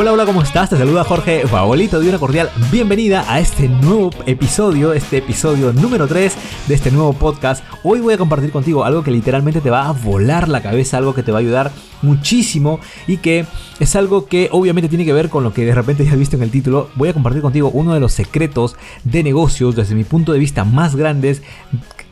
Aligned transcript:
Hola, 0.00 0.12
hola, 0.12 0.26
¿cómo 0.26 0.42
estás? 0.42 0.70
Te 0.70 0.78
saluda 0.78 1.02
Jorge 1.02 1.44
Fabolito 1.48 1.98
de 1.98 2.08
una 2.08 2.20
cordial 2.20 2.52
bienvenida 2.70 3.24
a 3.26 3.40
este 3.40 3.68
nuevo 3.68 4.10
episodio, 4.26 4.92
este 4.92 5.16
episodio 5.16 5.72
número 5.72 6.06
3 6.06 6.36
de 6.68 6.74
este 6.76 6.92
nuevo 6.92 7.14
podcast. 7.14 7.64
Hoy 7.82 7.98
voy 7.98 8.14
a 8.14 8.18
compartir 8.18 8.52
contigo 8.52 8.84
algo 8.84 9.02
que 9.02 9.10
literalmente 9.10 9.60
te 9.60 9.70
va 9.70 9.88
a 9.88 9.92
volar 9.92 10.48
la 10.48 10.62
cabeza, 10.62 10.98
algo 10.98 11.16
que 11.16 11.24
te 11.24 11.32
va 11.32 11.38
a 11.38 11.40
ayudar 11.40 11.72
muchísimo 12.02 12.78
y 13.08 13.16
que 13.16 13.44
es 13.80 13.96
algo 13.96 14.26
que 14.26 14.48
obviamente 14.52 14.88
tiene 14.88 15.04
que 15.04 15.12
ver 15.12 15.30
con 15.30 15.42
lo 15.42 15.52
que 15.52 15.64
de 15.64 15.74
repente 15.74 16.04
ya 16.04 16.12
has 16.12 16.18
visto 16.18 16.36
en 16.36 16.44
el 16.44 16.52
título. 16.52 16.90
Voy 16.94 17.08
a 17.08 17.12
compartir 17.12 17.42
contigo 17.42 17.68
uno 17.74 17.92
de 17.92 17.98
los 17.98 18.12
secretos 18.12 18.76
de 19.02 19.24
negocios 19.24 19.74
desde 19.74 19.96
mi 19.96 20.04
punto 20.04 20.32
de 20.32 20.38
vista 20.38 20.62
más 20.62 20.94
grandes 20.94 21.42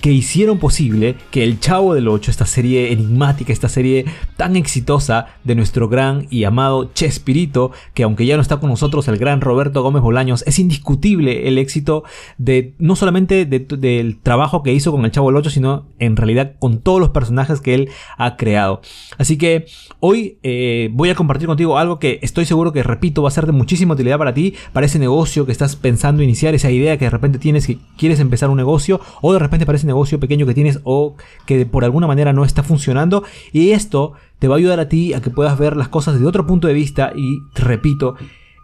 que 0.06 0.12
hicieron 0.12 0.58
posible 0.58 1.16
que 1.32 1.42
El 1.42 1.58
Chavo 1.58 1.92
del 1.92 2.06
8, 2.06 2.30
esta 2.30 2.46
serie 2.46 2.92
enigmática, 2.92 3.52
esta 3.52 3.68
serie 3.68 4.04
tan 4.36 4.54
exitosa 4.54 5.26
de 5.42 5.56
nuestro 5.56 5.88
gran 5.88 6.28
y 6.30 6.44
amado 6.44 6.92
Chespirito, 6.94 7.72
que 7.92 8.04
aunque 8.04 8.24
ya 8.24 8.36
no 8.36 8.42
está 8.42 8.58
con 8.58 8.70
nosotros 8.70 9.08
el 9.08 9.16
gran 9.16 9.40
Roberto 9.40 9.82
Gómez 9.82 10.02
Bolaños, 10.02 10.44
es 10.46 10.60
indiscutible 10.60 11.48
el 11.48 11.58
éxito 11.58 12.04
de 12.38 12.74
no 12.78 12.94
solamente 12.94 13.46
del 13.46 14.18
trabajo 14.22 14.62
que 14.62 14.72
hizo 14.72 14.92
con 14.92 15.04
El 15.04 15.10
Chavo 15.10 15.26
del 15.26 15.38
8, 15.38 15.50
sino 15.50 15.88
en 15.98 16.14
realidad 16.14 16.52
con 16.60 16.78
todos 16.78 17.00
los 17.00 17.10
personajes 17.10 17.60
que 17.60 17.74
él 17.74 17.88
ha 18.16 18.36
creado. 18.36 18.82
Así 19.18 19.36
que 19.36 19.66
hoy 19.98 20.38
eh, 20.44 20.88
voy 20.92 21.10
a 21.10 21.16
compartir 21.16 21.48
contigo 21.48 21.78
algo 21.78 21.98
que 21.98 22.20
estoy 22.22 22.44
seguro 22.44 22.72
que, 22.72 22.84
repito, 22.84 23.22
va 23.22 23.28
a 23.28 23.32
ser 23.32 23.46
de 23.46 23.50
muchísima 23.50 23.94
utilidad 23.94 24.18
para 24.18 24.34
ti, 24.34 24.54
para 24.72 24.86
ese 24.86 25.00
negocio 25.00 25.46
que 25.46 25.52
estás 25.52 25.74
pensando 25.74 26.22
iniciar, 26.22 26.54
esa 26.54 26.70
idea 26.70 26.96
que 26.96 27.06
de 27.06 27.10
repente 27.10 27.40
tienes 27.40 27.66
que 27.66 27.78
quieres 27.98 28.20
empezar 28.20 28.50
un 28.50 28.56
negocio 28.56 29.00
o 29.20 29.32
de 29.32 29.40
repente 29.40 29.66
para 29.66 29.74
ese 29.74 29.86
negocio 29.88 29.95
negocio 29.96 30.20
pequeño 30.20 30.46
que 30.46 30.54
tienes 30.54 30.80
o 30.84 31.16
que 31.46 31.64
por 31.64 31.84
alguna 31.84 32.06
manera 32.06 32.32
no 32.32 32.44
está 32.44 32.62
funcionando. 32.62 33.24
Y 33.52 33.70
esto 33.70 34.12
te 34.38 34.48
va 34.48 34.56
a 34.56 34.58
ayudar 34.58 34.80
a 34.80 34.88
ti 34.88 35.14
a 35.14 35.20
que 35.20 35.30
puedas 35.30 35.58
ver 35.58 35.76
las 35.76 35.88
cosas 35.88 36.20
de 36.20 36.26
otro 36.26 36.46
punto 36.46 36.68
de 36.68 36.74
vista 36.74 37.12
y, 37.16 37.38
repito, 37.54 38.16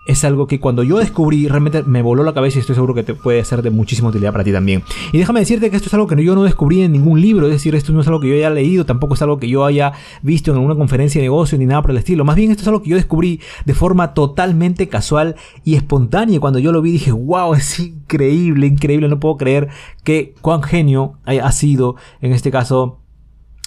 es 0.04 0.24
algo 0.24 0.46
que 0.46 0.58
cuando 0.58 0.82
yo 0.82 0.98
descubrí 0.98 1.46
realmente 1.46 1.84
me 1.84 2.02
voló 2.02 2.24
la 2.24 2.34
cabeza 2.34 2.58
y 2.58 2.60
estoy 2.60 2.74
seguro 2.74 2.94
que 2.94 3.04
te 3.04 3.14
puede 3.14 3.44
ser 3.44 3.62
de 3.62 3.70
muchísima 3.70 4.08
utilidad 4.08 4.32
para 4.32 4.44
ti 4.44 4.52
también. 4.52 4.82
Y 5.12 5.18
déjame 5.18 5.40
decirte 5.40 5.70
que 5.70 5.76
esto 5.76 5.88
es 5.88 5.94
algo 5.94 6.06
que 6.06 6.22
yo 6.22 6.34
no 6.34 6.42
descubrí 6.42 6.82
en 6.82 6.92
ningún 6.92 7.20
libro, 7.20 7.46
es 7.46 7.52
decir, 7.52 7.74
esto 7.74 7.92
no 7.92 8.00
es 8.00 8.06
algo 8.08 8.20
que 8.20 8.28
yo 8.28 8.34
haya 8.34 8.50
leído, 8.50 8.84
tampoco 8.84 9.14
es 9.14 9.22
algo 9.22 9.38
que 9.38 9.48
yo 9.48 9.64
haya 9.64 9.92
visto 10.22 10.50
en 10.50 10.56
alguna 10.56 10.74
conferencia 10.74 11.20
de 11.20 11.26
negocio 11.26 11.56
ni 11.56 11.66
nada 11.66 11.82
por 11.82 11.92
el 11.92 11.98
estilo. 11.98 12.24
Más 12.24 12.36
bien 12.36 12.50
esto 12.50 12.62
es 12.62 12.68
algo 12.68 12.82
que 12.82 12.90
yo 12.90 12.96
descubrí 12.96 13.40
de 13.64 13.74
forma 13.74 14.14
totalmente 14.14 14.88
casual 14.88 15.36
y 15.64 15.74
espontánea. 15.74 16.40
Cuando 16.40 16.58
yo 16.58 16.72
lo 16.72 16.82
vi 16.82 16.92
dije, 16.92 17.12
wow, 17.12 17.54
es 17.54 17.78
increíble, 17.78 18.66
increíble, 18.66 19.08
no 19.08 19.20
puedo 19.20 19.36
creer 19.36 19.68
que 20.02 20.34
cuán 20.40 20.62
genio 20.62 21.18
ha 21.24 21.52
sido 21.52 21.96
en 22.20 22.32
este 22.32 22.50
caso 22.50 22.98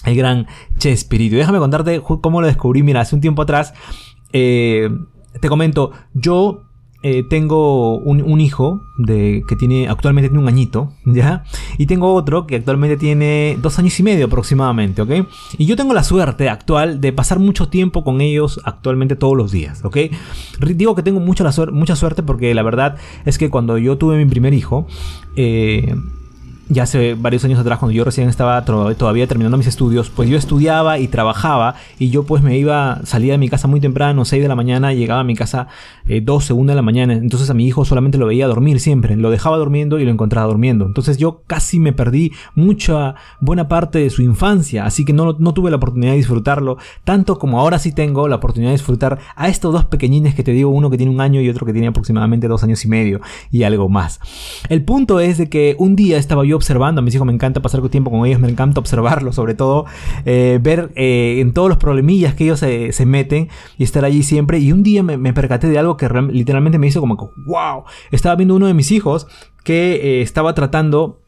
el 0.04 0.16
gran 0.16 0.46
Chespirito. 0.78 1.36
Déjame 1.36 1.58
contarte 1.58 2.00
cómo 2.00 2.40
lo 2.40 2.46
descubrí. 2.46 2.82
Mira, 2.82 3.00
hace 3.00 3.14
un 3.14 3.20
tiempo 3.20 3.42
atrás 3.42 3.74
eh, 4.32 4.90
te 5.40 5.48
comento, 5.48 5.92
yo 6.14 6.66
eh, 7.02 7.22
tengo 7.22 7.98
un, 7.98 8.40
hijo 8.40 8.82
de, 8.96 9.44
que 9.46 9.54
tiene 9.54 9.86
actualmente 9.86 10.28
tiene 10.28 10.42
un 10.42 10.48
añito, 10.48 10.92
¿ya? 11.04 11.44
Y 11.78 11.86
tengo 11.86 12.14
otro 12.14 12.46
que 12.46 12.56
actualmente 12.56 12.96
tiene 12.96 13.56
dos 13.60 13.78
años 13.78 13.98
y 14.00 14.02
medio 14.02 14.26
aproximadamente, 14.26 15.02
¿ok? 15.02 15.10
Y 15.56 15.66
yo 15.66 15.76
tengo 15.76 15.94
la 15.94 16.02
suerte 16.02 16.48
actual 16.48 17.00
de 17.00 17.12
pasar 17.12 17.38
mucho 17.38 17.68
tiempo 17.68 18.02
con 18.02 18.20
ellos 18.20 18.60
actualmente 18.64 19.14
todos 19.14 19.36
los 19.36 19.52
días, 19.52 19.84
¿ok? 19.84 19.98
Digo 20.74 20.94
que 20.94 21.02
tengo 21.02 21.20
mucha, 21.20 21.48
mucha 21.70 21.94
suerte 21.94 22.22
porque 22.22 22.54
la 22.54 22.62
verdad 22.62 22.96
es 23.24 23.38
que 23.38 23.50
cuando 23.50 23.78
yo 23.78 23.98
tuve 23.98 24.16
mi 24.16 24.24
primer 24.24 24.52
hijo, 24.52 24.88
eh, 25.36 25.94
ya 26.68 26.82
hace 26.82 27.14
varios 27.14 27.44
años 27.44 27.58
atrás, 27.60 27.78
cuando 27.78 27.94
yo 27.94 28.04
recién 28.04 28.28
estaba 28.28 28.64
todavía 28.64 29.26
terminando 29.26 29.56
mis 29.56 29.68
estudios, 29.68 30.10
pues 30.10 30.28
yo 30.28 30.36
estudiaba 30.36 30.98
y 30.98 31.06
trabajaba 31.06 31.76
y 31.98 32.10
yo 32.10 32.24
pues 32.24 32.42
me 32.42 32.58
iba, 32.58 33.00
salía 33.04 33.32
de 33.32 33.38
mi 33.38 33.48
casa 33.48 33.68
muy 33.68 33.80
temprano, 33.80 34.24
6 34.24 34.42
de 34.42 34.48
la 34.48 34.56
mañana, 34.56 34.92
llegaba 34.92 35.20
a 35.20 35.24
mi 35.24 35.36
casa 35.36 35.68
eh, 36.08 36.20
12, 36.20 36.52
1 36.52 36.72
de 36.72 36.76
la 36.76 36.82
mañana, 36.82 37.12
entonces 37.12 37.50
a 37.50 37.54
mi 37.54 37.66
hijo 37.66 37.84
solamente 37.84 38.18
lo 38.18 38.26
veía 38.26 38.48
dormir 38.48 38.80
siempre, 38.80 39.16
lo 39.16 39.30
dejaba 39.30 39.58
durmiendo 39.58 40.00
y 40.00 40.04
lo 40.04 40.10
encontraba 40.10 40.48
durmiendo, 40.48 40.86
entonces 40.86 41.18
yo 41.18 41.42
casi 41.46 41.78
me 41.78 41.92
perdí 41.92 42.32
mucha, 42.54 43.14
buena 43.40 43.68
parte 43.68 44.00
de 44.00 44.10
su 44.10 44.22
infancia, 44.22 44.86
así 44.86 45.04
que 45.04 45.12
no, 45.12 45.36
no 45.38 45.54
tuve 45.54 45.70
la 45.70 45.76
oportunidad 45.76 46.12
de 46.12 46.18
disfrutarlo, 46.18 46.78
tanto 47.04 47.38
como 47.38 47.60
ahora 47.60 47.78
sí 47.78 47.92
tengo 47.92 48.26
la 48.26 48.36
oportunidad 48.36 48.70
de 48.70 48.76
disfrutar 48.76 49.18
a 49.36 49.48
estos 49.48 49.72
dos 49.72 49.84
pequeñines 49.84 50.34
que 50.34 50.42
te 50.42 50.50
digo, 50.50 50.70
uno 50.70 50.90
que 50.90 50.96
tiene 50.96 51.12
un 51.12 51.20
año 51.20 51.40
y 51.40 51.48
otro 51.48 51.64
que 51.64 51.72
tiene 51.72 51.88
aproximadamente 51.88 52.48
dos 52.48 52.64
años 52.64 52.84
y 52.84 52.88
medio 52.88 53.20
y 53.52 53.62
algo 53.62 53.88
más. 53.88 54.20
El 54.68 54.84
punto 54.84 55.20
es 55.20 55.38
de 55.38 55.48
que 55.48 55.76
un 55.78 55.94
día 55.94 56.18
estaba 56.18 56.44
yo 56.44 56.55
observando. 56.56 57.00
A 57.00 57.02
mis 57.02 57.14
hijos 57.14 57.26
me 57.26 57.32
encanta 57.32 57.62
pasar 57.62 57.80
tiempo 57.88 58.10
con 58.10 58.26
ellos, 58.26 58.40
me 58.40 58.48
encanta 58.48 58.80
observarlos, 58.80 59.34
sobre 59.34 59.54
todo 59.54 59.86
eh, 60.24 60.58
ver 60.62 60.90
eh, 60.96 61.38
en 61.40 61.52
todos 61.52 61.68
los 61.68 61.78
problemillas 61.78 62.34
que 62.34 62.44
ellos 62.44 62.60
se, 62.60 63.06
meten 63.06 63.48
y 63.78 63.84
estar 63.84 64.04
allí 64.04 64.22
siempre. 64.22 64.58
Y 64.58 64.72
un 64.72 64.82
día 64.82 65.02
me, 65.02 65.32
percaté 65.32 65.68
de 65.68 65.78
algo 65.78 65.96
que 65.96 66.08
literalmente 66.08 66.78
me 66.78 66.86
hizo 66.86 67.00
como, 67.00 67.32
wow, 67.36 67.84
estaba 68.10 68.34
viendo 68.36 68.56
uno 68.56 68.66
de 68.66 68.74
mis 68.74 68.90
hijos 68.90 69.26
que 69.62 69.94
eh, 69.94 70.22
estaba 70.22 70.54
tratando 70.54 71.20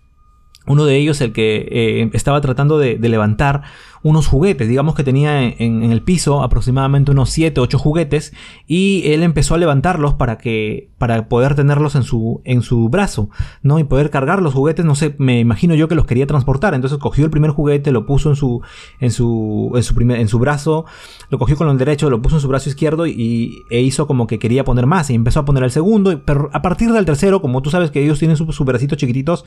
uno 0.69 0.85
de 0.85 0.97
ellos, 0.97 1.21
el 1.21 1.33
que 1.33 2.11
estaba 2.13 2.41
tratando 2.41 2.79
de, 2.79 2.99
levantar 3.09 3.63
unos 4.03 4.27
juguetes. 4.27 4.69
Digamos 4.69 4.95
que 4.95 5.03
tenía 5.03 5.43
en, 5.43 5.83
el 5.83 6.03
piso 6.03 6.43
aproximadamente 6.43 7.11
unos 7.11 7.31
7, 7.31 7.61
8 7.61 7.79
juguetes 7.79 8.33
y 8.67 9.03
él 9.07 9.23
empezó 9.23 9.55
a 9.55 9.59
levantarlos 9.59 10.15
para 10.15 10.39
que 10.39 10.91
para 10.99 11.29
poder 11.29 11.55
tenerlos 11.55 11.95
en 11.95 12.03
su 12.03 12.41
en 12.45 12.63
su 12.63 12.89
brazo, 12.89 13.31
¿no? 13.63 13.79
Y 13.79 13.85
poder 13.85 14.11
cargar 14.11 14.43
los 14.43 14.55
juguetes, 14.55 14.85
no 14.85 14.95
sé, 14.95 15.15
me 15.19 15.41
imagino 15.41 15.75
yo 15.75 15.89
que 15.89 15.95
los 15.95 16.07
quería 16.07 16.27
transportar. 16.27 16.75
Entonces 16.75 16.99
cogió 16.99 17.25
el 17.25 17.31
primer 17.31 17.51
juguete, 17.51 17.91
lo 17.91 18.07
puso 18.07 18.31
en 18.31 18.37
su 18.37 18.63
en 19.01 19.11
su 19.11 19.73
en 19.75 19.83
su 19.83 19.95
primer 19.95 20.21
en 20.21 20.29
su 20.29 20.39
brazo, 20.39 20.85
lo 21.31 21.39
cogió 21.39 21.57
con 21.57 21.69
el 21.69 21.79
derecho, 21.79 22.11
lo 22.11 22.23
puso 22.23 22.37
en 22.37 22.43
su 22.43 22.49
brazo 22.49 22.69
izquierdo 22.69 23.07
y 23.07 23.65
e 23.71 23.81
hizo 23.81 24.07
como 24.07 24.27
que 24.27 24.39
quería 24.39 24.65
poner 24.65 24.87
más 24.87 25.11
y 25.11 25.15
empezó 25.15 25.41
a 25.41 25.45
poner 25.45 25.63
el 25.63 25.71
segundo, 25.71 26.21
pero 26.25 26.51
a 26.53 26.63
partir 26.63 26.93
del 26.93 27.05
tercero, 27.05 27.41
como 27.41 27.63
tú 27.63 27.71
sabes 27.71 27.91
que 27.91 28.03
ellos 28.03 28.19
tienen 28.19 28.37
sus 28.37 28.55
su 28.55 28.65
bracitos 28.65 28.99
chiquititos, 28.99 29.45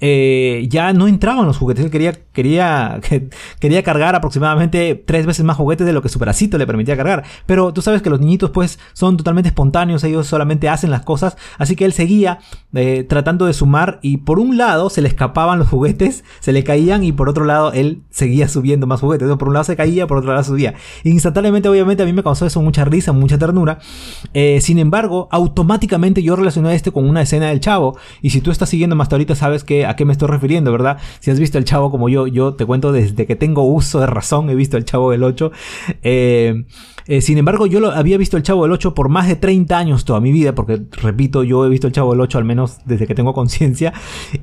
eh, 0.00 0.55
ya 0.68 0.92
no 0.92 1.08
entraban 1.08 1.46
los 1.46 1.58
juguetes, 1.58 1.84
él 1.84 1.90
quería 1.90 2.12
quería 2.32 3.00
quería 3.60 3.82
cargar 3.82 4.14
aproximadamente 4.14 4.94
tres 4.94 5.26
veces 5.26 5.44
más 5.44 5.56
juguetes 5.56 5.86
de 5.86 5.92
lo 5.92 6.02
que 6.02 6.08
su 6.08 6.18
bracito 6.18 6.58
le 6.58 6.66
permitía 6.66 6.96
cargar. 6.96 7.24
Pero 7.46 7.72
tú 7.72 7.82
sabes 7.82 8.02
que 8.02 8.10
los 8.10 8.20
niñitos 8.20 8.50
pues 8.50 8.78
son 8.92 9.16
totalmente 9.16 9.48
espontáneos, 9.48 10.04
ellos 10.04 10.26
solamente 10.26 10.68
hacen 10.68 10.90
las 10.90 11.02
cosas. 11.02 11.36
Así 11.58 11.76
que 11.76 11.84
él 11.84 11.92
seguía 11.92 12.38
eh, 12.74 13.04
tratando 13.08 13.46
de 13.46 13.54
sumar 13.54 13.98
y 14.02 14.18
por 14.18 14.38
un 14.38 14.56
lado 14.56 14.90
se 14.90 15.00
le 15.02 15.08
escapaban 15.08 15.58
los 15.58 15.68
juguetes, 15.68 16.24
se 16.40 16.52
le 16.52 16.62
caían 16.62 17.02
y 17.02 17.12
por 17.12 17.28
otro 17.28 17.44
lado 17.44 17.72
él 17.72 18.02
seguía 18.10 18.48
subiendo 18.48 18.86
más 18.86 19.00
juguetes. 19.00 19.28
por 19.36 19.48
un 19.48 19.54
lado 19.54 19.64
se 19.64 19.76
caía, 19.76 20.06
por 20.06 20.18
otro 20.18 20.30
lado 20.30 20.44
subía. 20.44 20.74
Instantáneamente 21.04 21.68
obviamente 21.68 22.02
a 22.02 22.06
mí 22.06 22.12
me 22.12 22.22
causó 22.22 22.46
eso 22.46 22.60
mucha 22.60 22.84
risa, 22.84 23.12
mucha 23.12 23.38
ternura. 23.38 23.78
Eh, 24.34 24.60
sin 24.60 24.78
embargo, 24.78 25.28
automáticamente 25.30 26.22
yo 26.22 26.36
relacioné 26.36 26.74
esto 26.74 26.92
con 26.92 27.08
una 27.08 27.22
escena 27.22 27.48
del 27.48 27.60
chavo. 27.60 27.96
Y 28.20 28.30
si 28.30 28.40
tú 28.40 28.50
estás 28.50 28.68
siguiendo 28.68 28.94
más 28.94 29.06
ahorita 29.12 29.34
sabes 29.34 29.64
que, 29.64 29.86
a 29.86 29.96
qué 29.96 30.04
me 30.04 30.12
estoy 30.12 30.28
refiriendo, 30.28 30.45
¿verdad? 30.46 30.98
Si 31.20 31.30
has 31.30 31.38
visto 31.38 31.58
el 31.58 31.64
chavo 31.64 31.90
como 31.90 32.08
yo, 32.08 32.26
yo 32.26 32.54
te 32.54 32.64
cuento 32.64 32.92
desde 32.92 33.26
que 33.26 33.36
tengo 33.36 33.64
uso 33.64 34.00
de 34.00 34.06
razón 34.06 34.50
he 34.50 34.54
visto 34.54 34.76
el 34.76 34.84
Chavo 34.84 35.10
del 35.10 35.22
8. 35.22 35.52
Eh, 36.02 36.64
eh, 37.06 37.20
sin 37.20 37.38
embargo, 37.38 37.66
yo 37.66 37.80
lo, 37.80 37.90
había 37.90 38.18
visto 38.18 38.36
el 38.36 38.42
Chavo 38.42 38.64
del 38.64 38.72
8 38.72 38.94
por 38.94 39.08
más 39.08 39.28
de 39.28 39.36
30 39.36 39.78
años 39.78 40.04
toda 40.04 40.20
mi 40.20 40.32
vida, 40.32 40.54
porque 40.54 40.82
repito, 40.90 41.42
yo 41.44 41.64
he 41.64 41.68
visto 41.68 41.86
el 41.86 41.92
Chavo 41.92 42.12
del 42.12 42.20
8 42.20 42.38
al 42.38 42.44
menos 42.44 42.78
desde 42.84 43.06
que 43.06 43.14
tengo 43.14 43.32
conciencia, 43.32 43.92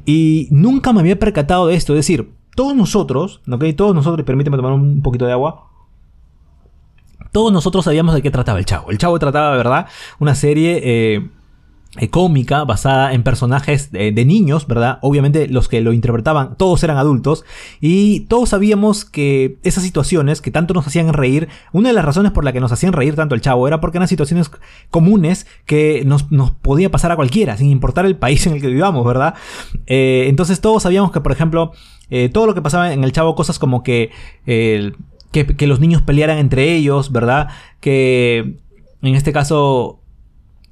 y 0.06 0.47
nunca 0.52 0.94
me 0.94 1.02
había 1.02 1.19
percatado 1.19 1.68
de 1.68 1.75
esto. 1.75 1.94
Es 1.94 2.00
decir, 2.00 2.31
todos 2.56 2.75
nosotros, 2.75 3.42
¿ok? 3.50 3.66
Todos 3.75 3.96
nosotros, 3.96 4.25
permíteme 4.25 4.58
tomar 4.58 4.74
un 4.74 5.02
poquito 5.02 5.25
de 5.25 5.34
agua. 5.34 5.69
Todos 7.31 7.52
nosotros 7.52 7.86
sabíamos 7.86 8.13
de 8.13 8.22
qué 8.22 8.30
trataba 8.30 8.59
el 8.59 8.66
Chavo. 8.66 8.92
El 8.92 8.97
Chavo 8.97 9.18
trataba, 9.19 9.56
¿verdad? 9.56 9.88
Una 10.19 10.36
serie... 10.36 10.81
Eh, 10.84 11.30
eh, 11.98 12.09
cómica 12.09 12.64
basada 12.64 13.14
en 13.14 13.22
personajes 13.22 13.92
de, 13.92 14.26
niños, 14.26 14.66
¿verdad? 14.66 14.98
Obviamente 15.04 15.48
los 15.48 15.68
que 15.68 15.80
lo 15.80 15.94
interpretaban 15.94 16.58
todos 16.58 16.84
eran 16.84 16.98
adultos 16.98 17.46
y 17.81 18.22
todos 18.22 18.50
sabíamos 18.50 19.06
que 19.06 19.59
esas 19.62 19.84
situaciones 19.84 20.42
que 20.42 20.50
tanto 20.50 20.74
nos 20.74 20.88
hacían 20.88 21.14
reír, 21.14 21.50
una 21.72 21.90
de 21.90 21.94
las 21.94 22.04
razones 22.04 22.31
por 22.31 22.45
la 22.45 22.51
que 22.51 22.60
nos 22.60 22.72
hacían 22.72 22.94
reír 22.94 23.16
tanto 23.16 23.36
el 23.36 23.42
chavo 23.42 23.68
era 23.68 23.80
porque 23.80 24.00
eran 24.00 24.07
situaciones 24.07 24.50
comunes 24.90 25.45
que 25.68 26.04
nos, 26.04 26.24
podía 26.63 26.90
pasar 26.90 27.12
a 27.12 27.16
cualquiera, 27.16 27.57
sin 27.57 27.69
importar 27.69 28.07
el 28.07 28.16
país 28.16 28.48
en 28.48 28.54
el 28.54 28.62
que 28.62 28.69
vivamos, 28.69 29.06
¿verdad? 29.06 29.36
Eh, 29.86 30.25
entonces 30.30 30.62
todos 30.62 30.81
sabíamos 30.81 31.12
que, 31.12 31.22
por 31.22 31.31
ejemplo, 31.31 31.74
eh, 32.10 32.28
todo 32.28 32.48
lo 32.48 32.56
que 32.56 32.63
pasaba 32.63 32.92
en 32.92 33.04
el 33.04 33.12
chavo, 33.12 33.36
cosas 33.36 33.60
como 33.60 33.84
que, 33.84 34.10
que, 34.46 34.94
que 35.31 35.68
los 35.68 35.80
niños 35.80 36.01
pelearan 36.01 36.39
entre 36.39 36.74
ellos, 36.74 37.12
¿verdad? 37.12 37.50
Que 37.80 38.57
en 39.04 39.16
este 39.16 39.31
caso 39.31 40.00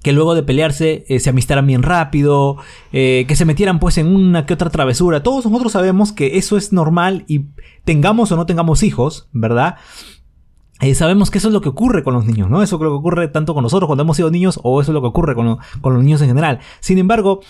que 0.03 0.13
luego 0.13 0.35
de 0.35 0.43
pelearse 0.43 1.05
eh, 1.07 1.19
se 1.19 1.29
amistaran 1.29 1.67
bien 1.67 1.83
rápido, 1.83 2.57
eh, 2.91 3.25
que 3.27 3.35
se 3.35 3.45
metieran 3.45 3.79
pues 3.79 3.97
en 3.97 4.07
una 4.07 4.45
que 4.45 4.53
otra 4.53 4.69
travesura. 4.69 5.23
Todos 5.23 5.45
nosotros 5.45 5.71
sabemos 5.71 6.11
que 6.11 6.37
eso 6.37 6.57
es 6.57 6.73
normal 6.73 7.23
y 7.27 7.45
tengamos 7.83 8.31
o 8.31 8.35
no 8.35 8.45
tengamos 8.45 8.83
hijos, 8.83 9.29
¿verdad? 9.31 9.77
eh, 10.81 10.95
sabemos 10.95 11.29
que 11.29 11.37
eso 11.37 11.49
es 11.49 11.53
lo 11.53 11.61
que 11.61 11.69
ocurre 11.69 12.03
con 12.03 12.15
los 12.15 12.25
niños, 12.25 12.49
¿no? 12.49 12.63
Eso 12.63 12.75
es 12.75 12.81
lo 12.81 12.89
que 12.89 12.95
ocurre 12.95 13.27
tanto 13.27 13.53
con 13.53 13.63
nosotros 13.63 13.87
cuando 13.87 14.01
hemos 14.01 14.17
sido 14.17 14.31
niños 14.31 14.59
o 14.63 14.81
eso 14.81 14.91
es 14.91 14.93
lo 14.93 15.01
que 15.01 15.07
ocurre 15.07 15.35
con, 15.35 15.59
con 15.79 15.93
los 15.93 16.03
niños 16.03 16.21
en 16.21 16.29
general. 16.29 16.59
Sin 16.79 16.97
embargo, 16.97 17.41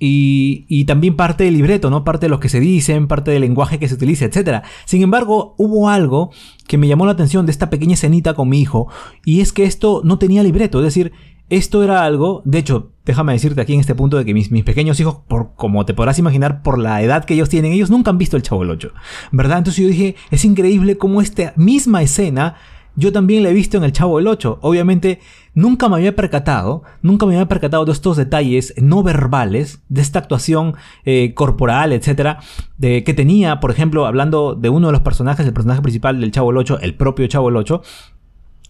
y, 0.00 0.64
y, 0.68 0.84
también 0.86 1.14
parte 1.14 1.44
del 1.44 1.54
libreto, 1.54 1.90
¿no? 1.90 2.04
Parte 2.04 2.26
de 2.26 2.30
lo 2.30 2.40
que 2.40 2.48
se 2.48 2.60
dicen, 2.60 3.08
parte 3.08 3.30
del 3.30 3.42
lenguaje 3.42 3.78
que 3.78 3.88
se 3.88 3.94
utiliza, 3.94 4.24
etc. 4.24 4.62
Sin 4.86 5.02
embargo, 5.02 5.54
hubo 5.58 5.90
algo 5.90 6.30
que 6.66 6.78
me 6.78 6.88
llamó 6.88 7.04
la 7.04 7.12
atención 7.12 7.44
de 7.44 7.52
esta 7.52 7.68
pequeña 7.68 7.94
escenita 7.94 8.32
con 8.34 8.48
mi 8.48 8.60
hijo, 8.60 8.88
y 9.24 9.40
es 9.40 9.52
que 9.52 9.64
esto 9.64 10.00
no 10.04 10.18
tenía 10.18 10.42
libreto, 10.42 10.78
es 10.78 10.84
decir, 10.84 11.12
esto 11.50 11.82
era 11.82 12.04
algo, 12.04 12.42
de 12.44 12.58
hecho, 12.58 12.90
déjame 13.04 13.32
decirte 13.32 13.60
aquí 13.60 13.74
en 13.74 13.80
este 13.80 13.94
punto 13.94 14.18
de 14.18 14.24
que 14.24 14.34
mis, 14.34 14.50
mis, 14.50 14.64
pequeños 14.64 15.00
hijos, 15.00 15.18
por 15.26 15.54
como 15.54 15.86
te 15.86 15.94
podrás 15.94 16.18
imaginar, 16.18 16.62
por 16.62 16.78
la 16.78 17.02
edad 17.02 17.24
que 17.24 17.34
ellos 17.34 17.48
tienen, 17.48 17.72
ellos 17.72 17.90
nunca 17.90 18.10
han 18.10 18.18
visto 18.18 18.36
el 18.36 18.42
Chavo 18.42 18.62
del 18.62 18.70
8, 18.70 18.92
¿verdad? 19.32 19.58
Entonces 19.58 19.82
yo 19.82 19.88
dije, 19.88 20.16
es 20.30 20.44
increíble 20.44 20.98
cómo 20.98 21.22
esta 21.22 21.52
misma 21.56 22.02
escena 22.02 22.56
yo 22.98 23.12
también 23.12 23.44
la 23.44 23.50
he 23.50 23.52
visto 23.52 23.76
en 23.76 23.84
el 23.84 23.92
Chavo 23.92 24.18
del 24.18 24.26
8. 24.26 24.58
Obviamente, 24.60 25.20
nunca 25.54 25.88
me 25.88 25.94
había 25.94 26.16
percatado, 26.16 26.82
nunca 27.00 27.26
me 27.26 27.34
había 27.34 27.46
percatado 27.46 27.84
de 27.84 27.92
estos 27.92 28.16
detalles 28.16 28.74
no 28.76 29.04
verbales, 29.04 29.84
de 29.88 30.00
esta 30.00 30.18
actuación 30.18 30.74
eh, 31.04 31.32
corporal, 31.32 31.92
etcétera, 31.92 32.40
de, 32.76 33.04
que 33.04 33.14
tenía, 33.14 33.60
por 33.60 33.70
ejemplo, 33.70 34.04
hablando 34.04 34.56
de 34.56 34.68
uno 34.68 34.88
de 34.88 34.94
los 34.94 35.02
personajes, 35.02 35.46
el 35.46 35.52
personaje 35.52 35.80
principal 35.80 36.20
del 36.20 36.32
Chavo 36.32 36.48
del 36.48 36.58
8, 36.58 36.80
el 36.80 36.96
propio 36.96 37.28
Chavo 37.28 37.46
del 37.46 37.58
8, 37.58 37.82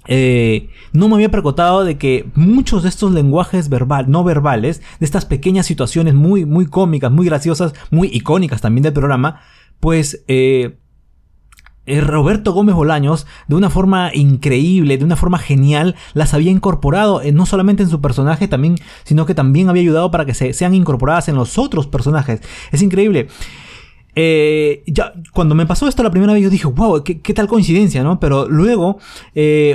eh, 0.08 0.70
no 0.92 1.08
me 1.08 1.16
había 1.16 1.30
percatado 1.30 1.84
de 1.84 1.98
que 1.98 2.28
muchos 2.34 2.82
de 2.82 2.88
estos 2.88 3.12
lenguajes 3.12 3.68
verbal, 3.68 4.10
no 4.10 4.24
verbales, 4.24 4.80
de 4.98 5.04
estas 5.04 5.26
pequeñas 5.26 5.66
situaciones 5.66 6.14
muy, 6.14 6.46
muy 6.46 6.66
cómicas, 6.66 7.12
muy 7.12 7.26
graciosas, 7.26 7.74
muy 7.90 8.08
icónicas 8.08 8.62
también 8.62 8.82
del 8.82 8.94
programa, 8.94 9.42
pues 9.80 10.24
eh, 10.26 10.78
eh, 11.84 12.00
Roberto 12.00 12.52
Gómez 12.52 12.74
Bolaños, 12.74 13.26
de 13.48 13.54
una 13.54 13.68
forma 13.68 14.10
increíble, 14.14 14.96
de 14.96 15.04
una 15.04 15.16
forma 15.16 15.38
genial, 15.38 15.94
las 16.14 16.32
había 16.32 16.50
incorporado, 16.50 17.20
no 17.32 17.44
solamente 17.44 17.82
en 17.82 17.90
su 17.90 18.00
personaje, 18.00 18.48
también, 18.48 18.76
sino 19.04 19.26
que 19.26 19.34
también 19.34 19.68
había 19.68 19.82
ayudado 19.82 20.10
para 20.10 20.24
que 20.24 20.32
se, 20.32 20.54
sean 20.54 20.74
incorporadas 20.74 21.28
en 21.28 21.34
los 21.34 21.58
otros 21.58 21.86
personajes. 21.86 22.40
Es 22.72 22.80
increíble. 22.80 23.28
Eh, 24.20 24.82
ya, 24.86 25.12
cuando 25.32 25.54
me 25.54 25.66
pasó 25.66 25.86
esto 25.86 26.02
la 26.02 26.10
primera 26.10 26.32
vez, 26.32 26.42
yo 26.42 26.50
dije, 26.50 26.66
wow, 26.66 27.04
qué, 27.04 27.34
tal 27.34 27.46
coincidencia, 27.46 28.02
¿no? 28.02 28.18
Pero 28.18 28.48
luego, 28.48 28.98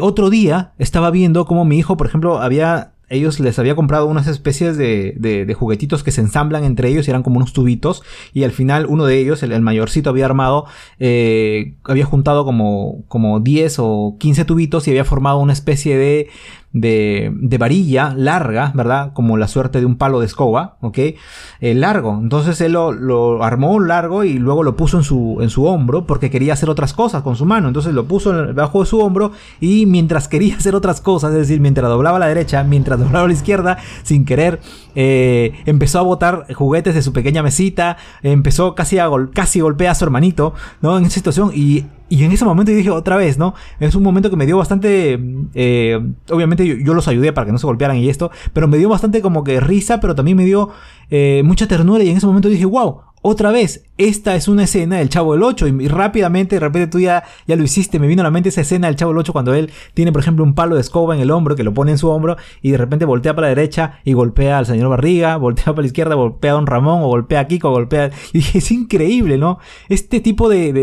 otro 0.02 0.30
día, 0.30 0.74
estaba 0.80 1.12
viendo 1.12 1.46
cómo 1.46 1.64
mi 1.64 1.78
hijo, 1.78 1.96
por 1.96 2.08
ejemplo, 2.08 2.42
había 2.42 2.94
ellos 3.14 3.40
les 3.40 3.60
había 3.60 3.76
comprado 3.76 4.08
unas 4.08 4.28
especies 4.28 4.76
de, 4.78 5.16
de, 5.18 5.54
juguetitos 5.54 6.04
que 6.04 6.12
se 6.12 6.22
ensamblan 6.22 6.64
entre 6.64 6.90
ellos 6.90 7.08
y 7.08 7.12
eran 7.12 7.22
como 7.22 7.38
unos 7.38 7.54
tubitos. 7.54 8.02
Y 8.34 8.44
al 8.44 8.52
final 8.52 8.88
uno 8.90 9.06
de 9.06 9.20
ellos, 9.20 9.44
el, 9.44 9.62
mayorcito, 9.62 10.10
había 10.10 10.26
armado, 10.26 10.66
eh, 11.00 11.76
había 11.84 12.06
juntado 12.06 12.44
como, 12.44 13.04
como 13.08 13.40
10 13.40 13.76
o 13.80 14.18
15 14.20 14.46
tubitos 14.46 14.88
y 14.88 14.92
había 14.92 15.06
formado 15.06 15.40
una 15.40 15.54
especie 15.54 15.98
de, 15.98 16.30
de, 16.74 17.32
de, 17.36 17.58
varilla 17.60 18.16
larga, 18.18 18.72
¿verdad? 18.74 19.14
Como 19.14 19.38
la 19.38 19.48
suerte 19.48 19.80
de 19.80 19.86
un 19.86 19.96
palo 19.96 20.20
de 20.20 20.26
escoba, 20.26 20.78
¿ok? 20.82 20.98
Eh, 20.98 21.76
largo. 21.76 22.20
Entonces 22.20 22.60
él 22.62 22.74
lo, 22.74 23.44
armó 23.44 23.80
largo 23.80 24.24
y 24.24 24.40
luego 24.40 24.64
lo 24.64 24.76
puso 24.76 24.98
en 24.98 25.04
su, 25.04 25.38
en 25.42 25.50
su 25.50 25.66
hombro 25.66 26.08
porque 26.08 26.32
quería 26.32 26.54
hacer 26.54 26.70
otras 26.70 26.94
cosas 26.94 27.22
con 27.22 27.36
su 27.36 27.46
mano. 27.46 27.68
Entonces 27.68 27.94
lo 27.94 28.06
puso 28.06 28.34
debajo 28.34 28.82
de 28.82 28.88
su 28.88 29.00
hombro 29.00 29.32
y 29.62 29.86
mientras 29.86 30.28
quería 30.28 30.56
hacer 30.58 30.74
otras 30.76 31.00
cosas, 31.00 31.32
es 31.32 31.38
decir, 31.38 31.60
mientras 31.62 31.88
doblaba 31.90 32.18
a 32.18 32.20
la 32.20 32.28
derecha, 32.28 32.64
mientras 32.64 33.00
doblaba 33.04 33.26
a 33.26 33.28
la 33.28 33.34
izquierda, 33.34 33.78
sin 34.02 34.26
querer, 34.26 34.60
eh, 34.96 35.54
empezó 35.66 36.00
a 36.00 36.02
botar 36.02 36.52
juguetes 36.54 36.96
de 36.96 37.04
su 37.04 37.14
pequeña 37.14 37.44
mesita, 37.44 37.98
empezó 38.24 38.74
casi 38.74 38.98
a 38.98 39.10
casi 39.34 39.60
golpear 39.60 39.92
a 39.92 39.96
su 39.96 40.06
hermanito, 40.06 40.54
¿no? 40.82 40.98
En 40.98 41.06
esa 41.06 41.16
situación 41.16 41.52
y 41.54 41.86
y 42.10 42.24
en 42.24 42.32
ese 42.32 42.46
momento 42.46 42.72
yo 42.72 42.78
dije 42.78 42.90
otra 42.90 43.18
vez, 43.18 43.38
¿no? 43.38 43.54
Es 43.80 43.96
un 43.96 44.04
momento 44.04 44.30
que 44.30 44.36
me 44.36 44.46
dio 44.46 44.58
bastante... 44.58 45.20
Eh, 45.54 46.00
obviamente 46.30 46.84
yo, 46.84 46.94
los 46.94 47.08
ayudé 47.08 47.34
para 47.34 47.46
que 47.46 47.52
no 47.52 47.58
se 47.58 47.66
golpearan 47.66 47.98
y 47.98 48.10
esto, 48.10 48.32
pero 48.54 48.68
me 48.68 48.78
dio 48.78 48.90
bastante 48.90 49.22
como 49.22 49.44
que 49.44 49.60
risa, 49.60 50.00
pero 50.00 50.14
también 50.14 50.38
me 50.38 50.46
dio 50.46 50.70
eh, 51.10 51.42
mucha 51.46 51.68
ternura 51.68 52.04
y 52.04 52.10
en 52.10 52.18
ese 52.18 52.28
momento 52.28 52.50
dije, 52.50 52.66
wow, 52.66 53.02
otra 53.26 53.52
vez, 53.52 53.86
esta 53.98 54.36
es 54.36 54.50
una 54.50 54.66
escena 54.66 54.98
del 54.98 55.08
Chavo 55.08 55.32
del 55.32 55.44
8 55.44 55.68
y, 55.70 55.88
rápidamente, 55.88 56.58
de 56.58 56.60
repente 56.60 56.88
tú 56.88 57.00
ya, 57.00 57.24
ya 57.48 57.56
lo 57.56 57.64
hiciste, 57.64 57.98
me 57.98 58.08
vino 58.08 58.22
a 58.22 58.24
la 58.24 58.32
mente 58.32 58.50
esa 58.50 58.60
escena 58.60 58.88
del 58.88 58.98
Chavo 58.98 59.14
del 59.14 59.20
8 59.20 59.32
cuando 59.32 59.54
él 59.54 59.72
tiene, 59.94 60.12
por 60.12 60.22
ejemplo, 60.22 60.44
un 60.44 60.54
palo 60.54 60.76
de 60.76 60.82
escoba 60.82 61.16
en 61.16 61.22
el 61.22 61.32
hombro 61.32 61.56
que 61.56 61.64
lo 61.64 61.74
pone 61.74 61.92
en 61.92 61.98
su 61.98 62.10
hombro 62.10 62.36
y 62.62 62.72
de 62.72 62.78
repente 62.78 63.06
voltea 63.06 63.34
para 63.34 63.48
la 63.48 63.56
derecha 63.56 64.02
y 64.04 64.12
golpea 64.12 64.58
al 64.58 64.66
señor 64.66 64.90
Barriga, 64.90 65.38
voltea 65.38 65.68
para 65.68 65.84
la 65.84 65.88
izquierda, 65.88 66.16
golpea 66.16 66.52
a 66.52 66.56
Don 66.56 66.68
Ramón 66.68 67.02
o 67.02 67.08
golpea 67.08 67.40
a 67.40 67.48
Kiko, 67.48 67.72
golpea... 67.72 68.12
Y 68.34 68.40
dije, 68.40 68.58
es 68.58 68.72
increíble, 68.72 69.38
¿no? 69.38 69.60
Este 69.88 70.20
tipo 70.20 70.50
de, 70.50 70.74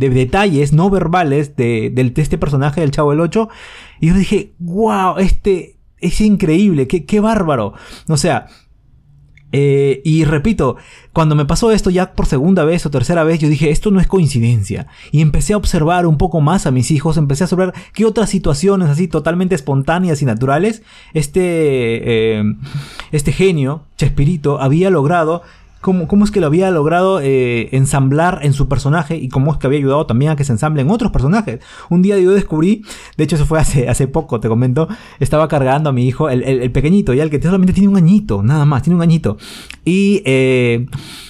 detalles 0.00 0.72
no 0.72 0.90
verbales 0.90 1.54
de, 1.54 1.90
de, 1.94 2.12
este 2.16 2.38
personaje 2.38 2.80
del 2.80 2.90
Chavo 2.90 3.10
del 3.10 3.20
8 3.20 3.48
y 4.00 4.08
yo 4.08 4.14
dije, 4.14 4.52
wow, 4.58 5.18
este 5.18 5.76
es 5.98 6.20
increíble, 6.20 6.88
qué, 6.88 7.04
qué 7.04 7.20
bárbaro. 7.20 7.74
O 8.08 8.16
sea, 8.16 8.46
eh, 9.52 10.02
y 10.04 10.24
repito, 10.24 10.76
cuando 11.12 11.34
me 11.34 11.46
pasó 11.46 11.72
esto 11.72 11.90
ya 11.90 12.12
por 12.12 12.26
segunda 12.26 12.64
vez 12.64 12.84
o 12.84 12.90
tercera 12.90 13.24
vez, 13.24 13.38
yo 13.38 13.48
dije, 13.48 13.70
esto 13.70 13.90
no 13.90 14.00
es 14.00 14.06
coincidencia. 14.06 14.86
Y 15.10 15.22
empecé 15.22 15.54
a 15.54 15.56
observar 15.56 16.06
un 16.06 16.18
poco 16.18 16.40
más 16.40 16.66
a 16.66 16.70
mis 16.70 16.90
hijos, 16.90 17.16
empecé 17.16 17.44
a 17.44 17.46
observar 17.46 17.74
qué 17.94 18.04
otras 18.04 18.30
situaciones 18.30 18.88
así 18.88 19.08
totalmente 19.08 19.54
espontáneas 19.54 20.20
y 20.22 20.26
naturales 20.26 20.82
este, 21.14 21.40
eh, 22.38 22.44
este 23.12 23.32
genio, 23.32 23.84
Chespirito, 23.96 24.60
había 24.60 24.90
logrado 24.90 25.42
cómo, 25.80 26.08
cómo 26.08 26.24
es 26.24 26.30
que 26.30 26.40
lo 26.40 26.46
había 26.46 26.70
logrado 26.70 27.20
eh, 27.20 27.68
ensamblar 27.72 28.40
en 28.42 28.52
su 28.52 28.68
personaje 28.68 29.16
y 29.16 29.28
cómo 29.28 29.52
es 29.52 29.58
que 29.58 29.66
había 29.66 29.78
ayudado 29.78 30.06
también 30.06 30.30
a 30.30 30.36
que 30.36 30.44
se 30.44 30.52
ensamblen 30.52 30.90
otros 30.90 31.10
personajes. 31.12 31.60
Un 31.88 32.02
día 32.02 32.18
yo 32.18 32.32
descubrí, 32.32 32.82
de 33.16 33.24
hecho 33.24 33.36
eso 33.36 33.46
fue 33.46 33.58
hace, 33.58 33.88
hace 33.88 34.08
poco, 34.08 34.40
te 34.40 34.48
comento, 34.48 34.88
estaba 35.20 35.48
cargando 35.48 35.90
a 35.90 35.92
mi 35.92 36.06
hijo, 36.06 36.28
el, 36.30 36.42
el, 36.42 36.72
pequeñito, 36.72 37.14
ya 37.14 37.22
el 37.22 37.30
que 37.30 37.40
solamente 37.40 37.72
tiene 37.72 37.88
un 37.88 37.96
añito, 37.96 38.42
nada 38.42 38.64
más, 38.64 38.82
tiene 38.82 38.96
un 38.96 39.02
añito. 39.02 39.36
Y... 39.84 40.22
Eh, 40.24 40.86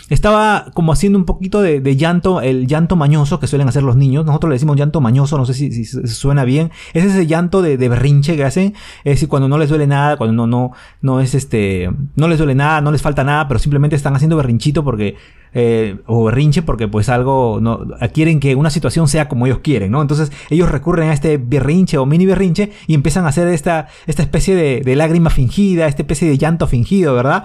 estaba 0.08 0.66
como 0.74 0.92
haciendo 0.92 1.18
un 1.18 1.24
poquito 1.24 1.60
de, 1.60 1.96
llanto, 1.96 2.40
el 2.40 2.66
llanto 2.66 2.96
mañoso 2.96 3.40
que 3.40 3.46
suelen 3.46 3.68
hacer 3.68 3.82
los 3.82 3.96
niños. 3.96 4.24
Nosotros 4.24 4.48
le 4.48 4.54
decimos 4.54 4.76
llanto 4.76 5.00
mañoso, 5.00 5.36
no 5.36 5.46
sé 5.46 5.54
si, 5.54 5.84
suena 5.84 6.44
bien. 6.44 6.70
Es 6.94 7.04
ese 7.04 7.26
llanto 7.26 7.62
de, 7.62 7.76
berrinche 7.76 8.36
que 8.36 8.44
hacen. 8.44 8.74
Es 9.04 9.14
decir, 9.14 9.28
cuando 9.28 9.48
no 9.48 9.58
les 9.58 9.68
duele 9.68 9.86
nada, 9.86 10.16
cuando 10.16 10.34
no, 10.34 10.46
no, 10.46 10.72
no 11.02 11.20
es 11.20 11.34
este, 11.34 11.90
no 12.16 12.28
les 12.28 12.38
duele 12.38 12.54
nada, 12.54 12.80
no 12.80 12.90
les 12.90 13.02
falta 13.02 13.24
nada, 13.24 13.48
pero 13.48 13.60
simplemente 13.60 13.96
están 13.96 14.14
haciendo 14.16 14.36
berrinchito 14.36 14.84
porque, 14.84 15.16
eh, 15.52 15.98
o 16.06 16.24
berrinche 16.24 16.62
porque 16.62 16.88
pues 16.88 17.08
algo, 17.08 17.58
no, 17.60 17.86
quieren 18.12 18.40
que 18.40 18.54
una 18.54 18.70
situación 18.70 19.08
sea 19.08 19.28
como 19.28 19.46
ellos 19.46 19.58
quieren, 19.58 19.92
¿no? 19.92 20.00
Entonces 20.00 20.32
ellos 20.50 20.70
recurren 20.70 21.10
a 21.10 21.12
este 21.12 21.38
berrinche 21.38 21.98
o 21.98 22.06
mini 22.06 22.26
berrinche 22.26 22.72
y 22.86 22.94
empiezan 22.94 23.24
a 23.26 23.28
hacer 23.28 23.48
esta, 23.48 23.88
esta 24.06 24.22
especie 24.22 24.54
de, 24.54 24.80
de 24.80 24.96
lágrima 24.96 25.30
fingida, 25.30 25.86
esta 25.86 26.02
especie 26.02 26.28
de 26.28 26.38
llanto 26.38 26.66
fingido, 26.66 27.14
¿verdad? 27.14 27.44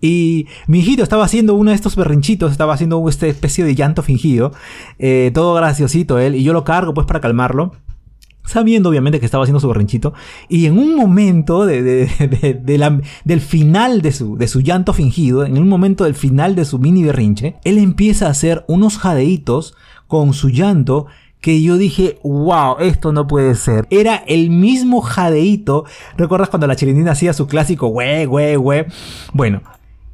Y 0.00 0.46
mi 0.66 0.80
hijito 0.80 1.02
estaba 1.02 1.24
haciendo 1.24 1.54
uno 1.54 1.70
de 1.70 1.76
estos 1.76 1.96
berrinchitos, 1.96 2.52
estaba 2.52 2.74
haciendo 2.74 3.06
esta 3.08 3.26
especie 3.26 3.64
de 3.64 3.74
llanto 3.74 4.02
fingido, 4.02 4.52
eh, 4.98 5.30
todo 5.34 5.54
graciosito 5.54 6.18
él, 6.18 6.34
y 6.34 6.44
yo 6.44 6.52
lo 6.52 6.64
cargo 6.64 6.94
pues 6.94 7.06
para 7.06 7.20
calmarlo 7.20 7.72
sabiendo 8.48 8.88
obviamente 8.88 9.20
que 9.20 9.26
estaba 9.26 9.44
haciendo 9.44 9.60
su 9.60 9.68
berrinchito, 9.68 10.14
y 10.48 10.66
en 10.66 10.78
un 10.78 10.96
momento 10.96 11.66
de, 11.66 12.08
del 13.24 13.40
final 13.40 14.00
de 14.00 14.12
su, 14.12 14.38
de 14.38 14.48
su 14.48 14.62
llanto 14.62 14.94
fingido, 14.94 15.44
en 15.44 15.58
un 15.58 15.68
momento 15.68 16.04
del 16.04 16.14
final 16.14 16.54
de 16.54 16.64
su 16.64 16.78
mini 16.78 17.02
berrinche, 17.04 17.56
él 17.64 17.76
empieza 17.76 18.26
a 18.26 18.30
hacer 18.30 18.64
unos 18.66 18.96
jadeitos 18.96 19.76
con 20.06 20.32
su 20.32 20.48
llanto 20.48 21.06
que 21.40 21.62
yo 21.62 21.76
dije, 21.76 22.18
wow, 22.24 22.76
esto 22.80 23.12
no 23.12 23.26
puede 23.26 23.54
ser. 23.54 23.86
Era 23.90 24.16
el 24.26 24.50
mismo 24.50 25.02
jadeito. 25.02 25.84
¿Recuerdas 26.16 26.48
cuando 26.48 26.66
la 26.66 26.74
chilindina 26.74 27.12
hacía 27.12 27.32
su 27.32 27.46
clásico, 27.46 27.88
güey, 27.88 28.24
güey, 28.24 28.56
güey? 28.56 28.86
Bueno, 29.32 29.62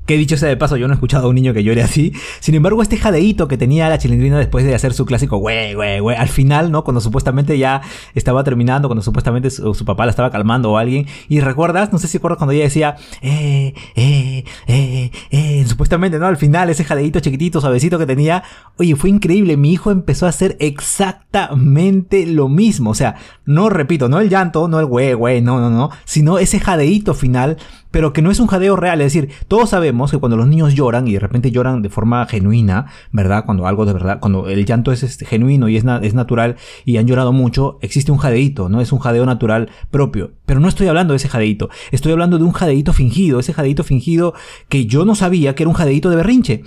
que 0.06 0.16
dicho 0.16 0.37
sea 0.37 0.49
de 0.49 0.56
paso, 0.56 0.76
yo 0.76 0.87
no 0.87 0.92
he 0.92 0.96
escuchado 0.96 1.26
a 1.26 1.28
un 1.28 1.34
niño 1.34 1.54
que 1.54 1.64
llore 1.64 1.82
así. 1.82 2.12
Sin 2.40 2.54
embargo, 2.54 2.82
este 2.82 2.96
jadeíto 2.96 3.49
que 3.49 3.56
tenía 3.56 3.88
la 3.88 3.99
chilindrina 3.99 4.38
después 4.38 4.64
de 4.64 4.75
hacer 4.75 4.92
su 4.92 5.06
clásico 5.06 5.38
güey, 5.38 5.75
güey, 5.75 6.00
güey, 6.00 6.16
al 6.16 6.28
final, 6.28 6.70
¿no? 6.70 6.84
Cuando 6.84 7.00
supuestamente 7.00 7.56
ya 7.58 7.80
estaba 8.14 8.44
terminando, 8.44 8.88
cuando 8.88 9.02
supuestamente 9.02 9.50
su, 9.50 9.84
papá 9.84 10.04
la 10.04 10.11
estaba 10.11 10.30
calmando 10.30 10.73
o 10.73 10.78
alguien. 10.78 11.06
Y 11.28 11.40
recuerdas, 11.40 11.92
no 11.92 11.99
sé 11.99 12.08
si 12.08 12.18
recuerdas 12.18 12.38
cuando 12.38 12.52
ella 12.52 12.64
decía, 12.64 12.96
eh, 13.23 13.75
eh, 13.94 14.44
eh, 14.66 15.11
eh, 15.30 15.64
supuestamente, 15.66 16.18
¿no? 16.18 16.26
Al 16.26 16.37
final, 16.37 16.70
ese 16.70 16.84
jadeíto 16.84 17.20
chiquitito, 17.20 17.61
suavecito 17.61 17.99
que 17.99 18.06
tenía. 18.06 18.42
Oye, 18.76 18.96
fue 18.96 19.11
increíble. 19.11 19.56
Mi 19.56 19.73
hijo 19.73 19.90
empezó 19.90 20.26
a 20.26 20.30
hacer 20.30 20.56
exactamente 20.61 22.26
lo 22.26 22.49
mismo. 22.49 22.90
O 22.90 22.94
sea, 22.94 23.16
no 23.46 23.70
repito, 23.70 24.08
no 24.08 24.20
el 24.20 24.28
llanto, 24.28 24.68
no 24.68 24.80
el 24.80 24.87
güey, 24.87 25.14
güey, 25.14 25.40
no, 25.40 25.61
no, 25.61 25.70
no. 25.70 25.90
Sino 26.04 26.38
ese 26.38 26.61
jadeíto 26.61 27.14
final 27.14 27.56
pero 27.94 28.12
que 28.12 28.22
no 28.22 28.32
es 28.32 28.40
un 28.40 28.48
jadeo 28.48 28.74
real. 28.74 29.00
Es 29.00 29.12
decir, 29.12 29.30
todos 29.46 29.70
sabemos 29.70 30.10
que 30.10 30.18
cuando 30.18 30.36
los 30.36 30.48
niños 30.48 30.74
lloran 30.74 31.06
y 31.06 31.12
de 31.12 31.20
repente 31.20 31.52
lloran 31.52 31.80
de 31.80 31.90
forma 31.90 32.26
genuina, 32.26 32.86
¿verdad? 33.12 33.44
Cuando 33.44 33.68
algo 33.68 33.86
de 33.86 33.92
verdad, 33.92 34.18
cuando 34.18 34.48
el 34.48 34.66
llanto 34.66 34.90
es 34.90 35.04
este, 35.04 35.24
genuino 35.24 35.68
y 35.68 35.76
es, 35.76 35.84
es 36.02 36.12
natural 36.12 36.56
y 36.84 36.96
han 36.96 37.06
llorado 37.06 37.32
mucho, 37.32 37.78
existe 37.82 38.10
un 38.10 38.18
jadeíto, 38.18 38.68
¿no? 38.68 38.80
Es 38.80 38.90
un 38.90 38.98
jadeo 38.98 39.24
natural 39.26 39.70
propio. 39.92 40.32
Pero 40.44 40.58
no 40.58 40.66
estoy 40.66 40.88
hablando 40.88 41.12
de 41.12 41.18
ese 41.18 41.28
jadeíto, 41.28 41.70
estoy 41.92 42.10
hablando 42.10 42.36
de 42.36 42.42
un 42.42 42.50
jadeíto 42.50 42.92
fingido, 42.92 43.38
ese 43.38 43.52
jadeíto 43.52 43.84
fingido 43.84 44.34
que 44.68 44.86
yo 44.86 45.04
no 45.04 45.14
sabía 45.14 45.54
que 45.54 45.62
era 45.62 45.70
un 45.70 45.76
jadeíto 45.76 46.10
de 46.10 46.16
berrinche 46.16 46.64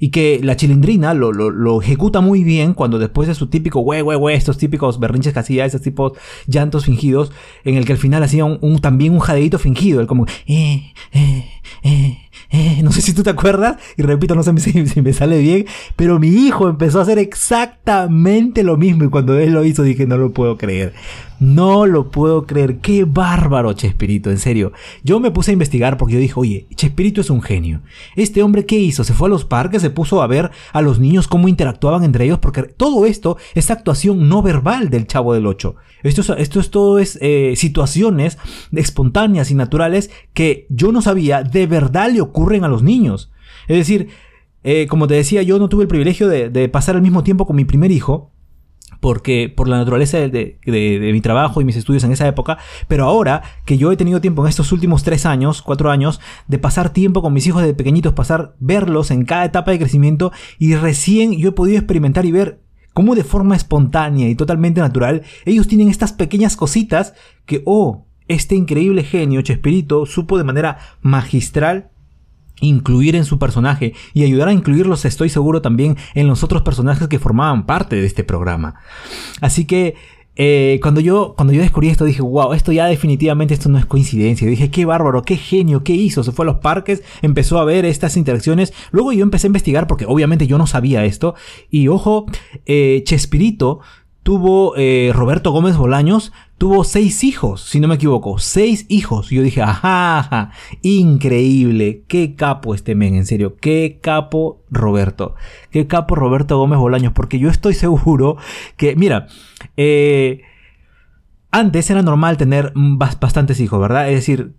y 0.00 0.08
que 0.08 0.40
la 0.42 0.56
chilindrina 0.56 1.12
lo, 1.12 1.30
lo, 1.30 1.50
lo, 1.50 1.80
ejecuta 1.82 2.22
muy 2.22 2.42
bien 2.42 2.72
cuando 2.72 2.98
después 2.98 3.28
de 3.28 3.34
su 3.34 3.48
típico 3.48 3.80
güey, 3.80 4.00
güey, 4.00 4.18
güey, 4.18 4.34
estos 4.34 4.56
típicos 4.56 4.98
berrinches 4.98 5.34
que 5.34 5.38
hacía, 5.38 5.66
esos 5.66 5.82
tipos 5.82 6.14
llantos 6.46 6.86
fingidos, 6.86 7.30
en 7.64 7.76
el 7.76 7.84
que 7.84 7.92
al 7.92 7.98
final 7.98 8.22
hacía 8.22 8.46
un, 8.46 8.80
también 8.80 9.12
un 9.12 9.20
jadeito 9.20 9.58
fingido, 9.58 10.00
el 10.00 10.06
como, 10.06 10.26
eh, 10.46 10.92
eh, 11.12 11.44
eh, 11.82 12.18
no 12.82 12.92
sé 12.92 13.02
si 13.02 13.12
tú 13.12 13.22
te 13.22 13.30
acuerdas, 13.30 13.76
y 13.96 14.02
repito, 14.02 14.34
no 14.34 14.42
sé 14.42 14.56
si, 14.58 15.02
me 15.02 15.12
sale 15.12 15.38
bien, 15.38 15.66
pero 15.96 16.18
mi 16.18 16.28
hijo 16.28 16.68
empezó 16.68 16.98
a 16.98 17.02
hacer 17.02 17.18
exactamente 17.18 18.62
lo 18.62 18.76
mismo 18.76 19.04
y 19.04 19.08
cuando 19.08 19.38
él 19.38 19.52
lo 19.52 19.64
hizo 19.64 19.82
dije, 19.82 20.06
no 20.06 20.16
lo 20.16 20.32
puedo 20.32 20.56
creer. 20.56 20.92
No 21.40 21.86
lo 21.86 22.10
puedo 22.10 22.46
creer. 22.46 22.80
Qué 22.80 23.04
bárbaro 23.04 23.72
Chespirito, 23.72 24.30
en 24.30 24.36
serio. 24.36 24.72
Yo 25.02 25.20
me 25.20 25.30
puse 25.30 25.50
a 25.50 25.54
investigar 25.54 25.96
porque 25.96 26.14
yo 26.14 26.20
dije, 26.20 26.34
oye, 26.36 26.66
Chespirito 26.74 27.22
es 27.22 27.30
un 27.30 27.40
genio. 27.40 27.80
Este 28.14 28.42
hombre, 28.42 28.66
¿qué 28.66 28.78
hizo? 28.78 29.04
Se 29.04 29.14
fue 29.14 29.28
a 29.28 29.30
los 29.30 29.46
parques, 29.46 29.80
se 29.80 29.88
puso 29.88 30.20
a 30.20 30.26
ver 30.26 30.50
a 30.72 30.82
los 30.82 30.98
niños 30.98 31.28
cómo 31.28 31.48
interactuaban 31.48 32.04
entre 32.04 32.26
ellos, 32.26 32.40
porque 32.40 32.64
todo 32.64 33.06
esto 33.06 33.38
es 33.54 33.70
actuación 33.70 34.28
no 34.28 34.42
verbal 34.42 34.90
del 34.90 35.06
Chavo 35.06 35.32
del 35.32 35.46
Ocho. 35.46 35.76
Esto 36.02 36.20
es, 36.20 36.30
esto 36.38 36.60
es 36.60 36.70
todo 36.70 36.98
eh, 36.98 37.54
situaciones 37.56 38.38
espontáneas 38.72 39.50
y 39.50 39.54
naturales 39.54 40.10
que 40.34 40.66
yo 40.68 40.92
no 40.92 41.02
sabía 41.02 41.42
de 41.42 41.66
verdad 41.66 42.10
le 42.10 42.20
ocurren 42.30 42.64
a 42.64 42.68
los 42.68 42.82
niños. 42.82 43.30
Es 43.68 43.76
decir, 43.76 44.08
eh, 44.62 44.86
como 44.86 45.06
te 45.06 45.14
decía, 45.14 45.42
yo 45.42 45.58
no 45.58 45.68
tuve 45.68 45.82
el 45.82 45.88
privilegio 45.88 46.28
de, 46.28 46.68
pasar 46.68 46.96
el 46.96 47.02
mismo 47.02 47.22
tiempo 47.22 47.46
con 47.46 47.56
mi 47.56 47.64
primer 47.64 47.90
hijo, 47.90 48.32
porque 49.00 49.52
por 49.54 49.68
la 49.68 49.78
naturaleza 49.78 50.18
de, 50.18 50.58
mi 50.66 51.20
trabajo 51.20 51.60
y 51.60 51.64
mis 51.64 51.76
estudios 51.76 52.04
en 52.04 52.12
esa 52.12 52.28
época, 52.28 52.58
pero 52.86 53.04
ahora 53.04 53.42
que 53.64 53.78
yo 53.78 53.90
he 53.92 53.96
tenido 53.96 54.20
tiempo 54.20 54.42
en 54.42 54.48
estos 54.48 54.72
últimos 54.72 55.02
tres 55.02 55.24
años, 55.24 55.62
cuatro 55.62 55.90
años, 55.90 56.20
de 56.48 56.58
pasar 56.58 56.90
tiempo 56.90 57.22
con 57.22 57.32
mis 57.32 57.46
hijos 57.46 57.62
de 57.62 57.72
pequeñitos, 57.72 58.12
pasar, 58.12 58.54
verlos 58.58 59.10
en 59.10 59.24
cada 59.24 59.46
etapa 59.46 59.70
de 59.70 59.78
crecimiento 59.78 60.32
y 60.58 60.74
recién 60.74 61.32
yo 61.32 61.50
he 61.50 61.52
podido 61.52 61.78
experimentar 61.78 62.26
y 62.26 62.32
ver 62.32 62.60
cómo 62.92 63.14
de 63.14 63.24
forma 63.24 63.56
espontánea 63.56 64.28
y 64.28 64.34
totalmente 64.34 64.80
natural 64.80 65.22
ellos 65.46 65.68
tienen 65.68 65.88
estas 65.88 66.12
pequeñas 66.12 66.56
cositas 66.56 67.14
que, 67.46 67.62
oh, 67.64 68.06
este 68.28 68.54
increíble 68.54 69.02
genio 69.02 69.42
Chespirito 69.42 70.06
supo 70.06 70.38
de 70.38 70.44
manera 70.44 70.78
magistral 71.00 71.89
incluir 72.60 73.16
en 73.16 73.24
su 73.24 73.38
personaje 73.38 73.94
y 74.14 74.24
ayudar 74.24 74.48
a 74.48 74.52
incluirlos, 74.52 75.04
estoy 75.04 75.28
seguro, 75.28 75.62
también 75.62 75.96
en 76.14 76.26
los 76.26 76.44
otros 76.44 76.62
personajes 76.62 77.08
que 77.08 77.18
formaban 77.18 77.66
parte 77.66 77.96
de 77.96 78.06
este 78.06 78.24
programa. 78.24 78.74
Así 79.40 79.64
que 79.64 79.96
eh, 80.36 80.78
cuando, 80.80 81.02
yo, 81.02 81.34
cuando 81.36 81.52
yo 81.52 81.60
descubrí 81.60 81.88
esto 81.88 82.04
dije, 82.04 82.22
wow, 82.22 82.54
esto 82.54 82.72
ya 82.72 82.86
definitivamente 82.86 83.52
esto 83.52 83.68
no 83.68 83.78
es 83.78 83.84
coincidencia. 83.84 84.48
dije, 84.48 84.70
qué 84.70 84.84
bárbaro, 84.84 85.22
qué 85.22 85.36
genio, 85.36 85.84
qué 85.84 85.92
hizo. 85.92 86.22
Se 86.22 86.32
fue 86.32 86.44
a 86.44 86.46
los 86.46 86.58
parques, 86.58 87.02
empezó 87.20 87.58
a 87.58 87.64
ver 87.64 87.84
estas 87.84 88.16
interacciones. 88.16 88.72
Luego 88.90 89.12
yo 89.12 89.22
empecé 89.22 89.46
a 89.46 89.48
investigar 89.48 89.86
porque 89.86 90.06
obviamente 90.06 90.46
yo 90.46 90.56
no 90.56 90.66
sabía 90.66 91.04
esto. 91.04 91.34
Y 91.70 91.88
ojo, 91.88 92.26
eh, 92.64 93.02
Chespirito 93.04 93.80
tuvo 94.22 94.74
eh, 94.76 95.12
Roberto 95.14 95.50
Gómez 95.50 95.76
Bolaños, 95.76 96.32
tuvo 96.60 96.84
seis 96.84 97.24
hijos, 97.24 97.62
si 97.62 97.80
no 97.80 97.88
me 97.88 97.94
equivoco, 97.94 98.38
seis 98.38 98.84
hijos. 98.90 99.32
Y 99.32 99.36
yo 99.36 99.42
dije, 99.42 99.62
ajá, 99.62 100.50
increíble, 100.82 102.04
qué 102.06 102.34
capo 102.34 102.74
este 102.74 102.94
men, 102.94 103.14
en 103.14 103.24
serio, 103.24 103.56
qué 103.56 103.98
capo 104.02 104.62
Roberto, 104.70 105.36
qué 105.70 105.86
capo 105.86 106.16
Roberto 106.16 106.58
Gómez 106.58 106.78
Bolaños, 106.78 107.14
porque 107.14 107.38
yo 107.38 107.48
estoy 107.48 107.72
seguro 107.72 108.36
que, 108.76 108.94
mira, 108.94 109.26
eh, 109.78 110.42
antes 111.50 111.88
era 111.88 112.02
normal 112.02 112.36
tener 112.36 112.74
bastantes 112.74 113.58
hijos, 113.58 113.80
¿verdad? 113.80 114.10
Es 114.10 114.16
decir, 114.16 114.52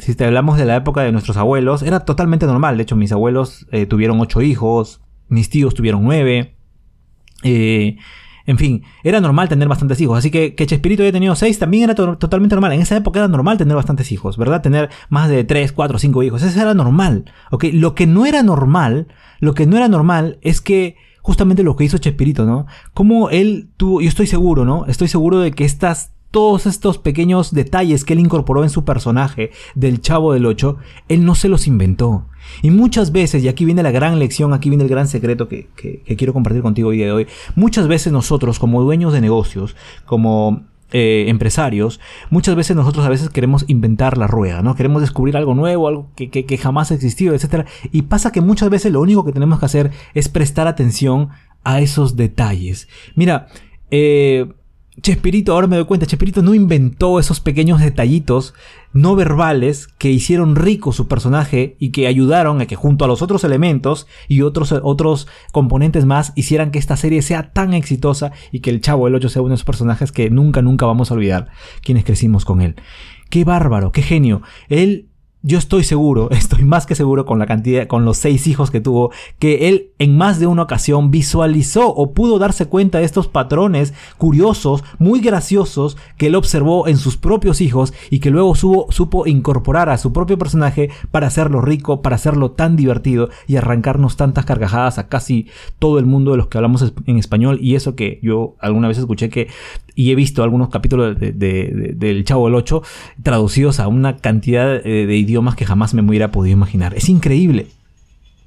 si 0.00 0.14
te 0.14 0.24
hablamos 0.24 0.56
de 0.56 0.64
la 0.64 0.76
época 0.76 1.02
de 1.02 1.12
nuestros 1.12 1.36
abuelos, 1.36 1.82
era 1.82 2.06
totalmente 2.06 2.46
normal. 2.46 2.78
De 2.78 2.84
hecho, 2.84 2.96
mis 2.96 3.12
abuelos 3.12 3.66
eh, 3.70 3.84
tuvieron 3.84 4.18
ocho 4.18 4.40
hijos, 4.40 5.02
mis 5.28 5.50
tíos 5.50 5.74
tuvieron 5.74 6.04
nueve. 6.04 6.56
Eh, 7.42 7.98
en 8.46 8.58
fin, 8.58 8.82
era 9.02 9.20
normal 9.20 9.48
tener 9.48 9.68
bastantes 9.68 10.00
hijos. 10.00 10.18
Así 10.18 10.30
que 10.30 10.54
que 10.54 10.66
Chespirito 10.66 11.02
haya 11.02 11.12
tenido 11.12 11.34
seis 11.34 11.58
también 11.58 11.84
era 11.84 11.94
totalmente 11.94 12.54
normal. 12.54 12.72
En 12.72 12.82
esa 12.82 12.96
época 12.96 13.20
era 13.20 13.28
normal 13.28 13.56
tener 13.56 13.74
bastantes 13.74 14.12
hijos, 14.12 14.36
¿verdad? 14.36 14.60
Tener 14.60 14.90
más 15.08 15.28
de 15.28 15.44
tres, 15.44 15.72
cuatro, 15.72 15.98
cinco 15.98 16.22
hijos. 16.22 16.42
Eso 16.42 16.60
era 16.60 16.74
normal. 16.74 17.32
¿Ok? 17.50 17.64
Lo 17.72 17.94
que 17.94 18.06
no 18.06 18.26
era 18.26 18.42
normal, 18.42 19.08
lo 19.40 19.54
que 19.54 19.66
no 19.66 19.76
era 19.76 19.88
normal 19.88 20.38
es 20.42 20.60
que 20.60 20.96
justamente 21.22 21.62
lo 21.62 21.74
que 21.74 21.84
hizo 21.84 21.96
Chespirito, 21.96 22.44
¿no? 22.44 22.66
Como 22.92 23.30
él 23.30 23.70
tuvo, 23.78 24.02
yo 24.02 24.08
estoy 24.08 24.26
seguro, 24.26 24.66
¿no? 24.66 24.84
Estoy 24.86 25.08
seguro 25.08 25.38
de 25.38 25.52
que 25.52 25.64
estas 25.64 26.10
todos 26.30 26.66
estos 26.66 26.98
pequeños 26.98 27.54
detalles 27.54 28.04
que 28.04 28.12
él 28.12 28.18
incorporó 28.18 28.64
en 28.64 28.70
su 28.70 28.84
personaje 28.84 29.52
del 29.76 30.00
Chavo 30.00 30.32
del 30.32 30.46
Ocho, 30.46 30.78
él 31.08 31.24
no 31.24 31.36
se 31.36 31.48
los 31.48 31.68
inventó. 31.68 32.26
Y 32.62 32.70
muchas 32.70 33.12
veces, 33.12 33.42
y 33.42 33.48
aquí 33.48 33.64
viene 33.64 33.82
la 33.82 33.90
gran 33.90 34.18
lección, 34.18 34.52
aquí 34.52 34.68
viene 34.68 34.84
el 34.84 34.90
gran 34.90 35.08
secreto 35.08 35.48
que, 35.48 35.68
quiero 36.16 36.32
compartir 36.32 36.62
contigo 36.62 36.90
hoy 36.90 36.98
de 36.98 37.12
hoy, 37.12 37.26
muchas 37.54 37.88
veces 37.88 38.12
nosotros 38.12 38.58
como 38.58 38.82
dueños 38.82 39.12
de 39.12 39.20
negocios, 39.20 39.76
como 40.06 40.64
eh, 40.92 41.24
empresarios, 41.28 42.00
muchas 42.30 42.54
veces 42.54 42.76
nosotros 42.76 43.04
a 43.04 43.08
veces 43.08 43.28
queremos 43.30 43.64
inventar 43.68 44.18
la 44.18 44.26
rueda, 44.26 44.62
¿no? 44.62 44.74
Queremos 44.74 45.02
descubrir 45.02 45.36
algo 45.36 45.54
nuevo, 45.54 45.88
algo 45.88 46.10
que, 46.14 46.30
que, 46.30 46.58
jamás 46.58 46.90
ha 46.90 46.94
existido, 46.94 47.34
etc. 47.34 47.66
Y 47.90 48.02
pasa 48.02 48.32
que 48.32 48.40
muchas 48.40 48.70
veces 48.70 48.92
lo 48.92 49.00
único 49.00 49.24
que 49.24 49.32
tenemos 49.32 49.58
que 49.58 49.66
hacer 49.66 49.90
es 50.14 50.28
prestar 50.28 50.66
atención 50.66 51.30
a 51.64 51.80
esos 51.80 52.16
detalles. 52.16 52.88
Mira, 53.16 53.48
eh, 53.90 54.46
Chespirito, 55.00 55.52
ahora 55.52 55.66
me 55.66 55.76
doy 55.76 55.86
cuenta, 55.86 56.06
Chespirito 56.06 56.42
no 56.42 56.54
inventó 56.54 57.18
esos 57.18 57.40
pequeños 57.40 57.80
detallitos 57.80 58.54
no 58.94 59.16
verbales 59.16 59.88
que 59.98 60.10
hicieron 60.10 60.56
rico 60.56 60.92
su 60.92 61.08
personaje 61.08 61.76
y 61.78 61.90
que 61.90 62.06
ayudaron 62.06 62.60
a 62.60 62.66
que 62.66 62.76
junto 62.76 63.04
a 63.04 63.08
los 63.08 63.20
otros 63.20 63.44
elementos 63.44 64.06
y 64.28 64.40
otros, 64.40 64.72
otros 64.82 65.28
componentes 65.52 66.06
más 66.06 66.32
hicieran 66.36 66.70
que 66.70 66.78
esta 66.78 66.96
serie 66.96 67.20
sea 67.20 67.52
tan 67.52 67.74
exitosa 67.74 68.32
y 68.52 68.60
que 68.60 68.70
el 68.70 68.80
Chavo 68.80 69.04
del 69.04 69.16
8 69.16 69.28
sea 69.28 69.42
uno 69.42 69.50
de 69.50 69.56
esos 69.56 69.66
personajes 69.66 70.12
que 70.12 70.30
nunca, 70.30 70.62
nunca 70.62 70.86
vamos 70.86 71.10
a 71.10 71.14
olvidar 71.14 71.48
quienes 71.82 72.04
crecimos 72.04 72.44
con 72.44 72.62
él. 72.62 72.76
Qué 73.30 73.44
bárbaro, 73.44 73.90
qué 73.90 74.00
genio. 74.00 74.42
Él 74.68 75.08
yo 75.46 75.58
estoy 75.58 75.84
seguro, 75.84 76.30
estoy 76.32 76.64
más 76.64 76.86
que 76.86 76.94
seguro 76.94 77.26
con 77.26 77.38
la 77.38 77.46
cantidad, 77.46 77.86
con 77.86 78.04
los 78.04 78.16
seis 78.16 78.46
hijos 78.46 78.70
que 78.70 78.80
tuvo, 78.80 79.12
que 79.38 79.68
él 79.68 79.90
en 79.98 80.16
más 80.16 80.40
de 80.40 80.46
una 80.46 80.62
ocasión 80.62 81.10
visualizó 81.10 81.88
o 81.94 82.12
pudo 82.12 82.38
darse 82.38 82.66
cuenta 82.66 82.98
de 82.98 83.04
estos 83.04 83.28
patrones 83.28 83.92
curiosos, 84.16 84.82
muy 84.98 85.20
graciosos, 85.20 85.98
que 86.16 86.28
él 86.28 86.34
observó 86.34 86.88
en 86.88 86.96
sus 86.96 87.18
propios 87.18 87.60
hijos 87.60 87.92
y 88.10 88.20
que 88.20 88.30
luego 88.30 88.54
supo 88.54 89.26
incorporar 89.26 89.90
a 89.90 89.98
su 89.98 90.12
propio 90.12 90.38
personaje 90.38 90.90
para 91.10 91.26
hacerlo 91.26 91.60
rico, 91.60 92.00
para 92.00 92.16
hacerlo 92.16 92.52
tan 92.52 92.74
divertido 92.74 93.28
y 93.46 93.56
arrancarnos 93.56 94.16
tantas 94.16 94.46
carcajadas 94.46 94.98
a 94.98 95.08
casi 95.08 95.48
todo 95.78 95.98
el 95.98 96.06
mundo 96.06 96.30
de 96.30 96.38
los 96.38 96.46
que 96.46 96.56
hablamos 96.56 96.94
en 97.04 97.18
español. 97.18 97.58
Y 97.60 97.74
eso 97.74 97.94
que 97.94 98.18
yo 98.22 98.56
alguna 98.60 98.88
vez 98.88 98.96
escuché 98.96 99.28
que 99.28 99.48
y 99.94 100.10
he 100.10 100.14
visto 100.14 100.42
algunos 100.42 100.70
capítulos 100.70 101.16
del 101.18 102.24
Chavo 102.24 102.46
del 102.46 102.56
8 102.56 102.82
traducidos 103.22 103.78
a 103.78 103.86
una 103.86 104.16
cantidad 104.16 104.74
eh, 104.74 105.06
de 105.06 105.16
idiomas 105.16 105.33
que 105.56 105.66
jamás 105.66 105.94
me 105.94 106.02
hubiera 106.02 106.30
podido 106.30 106.52
imaginar. 106.52 106.94
Es 106.94 107.08
increíble. 107.08 107.68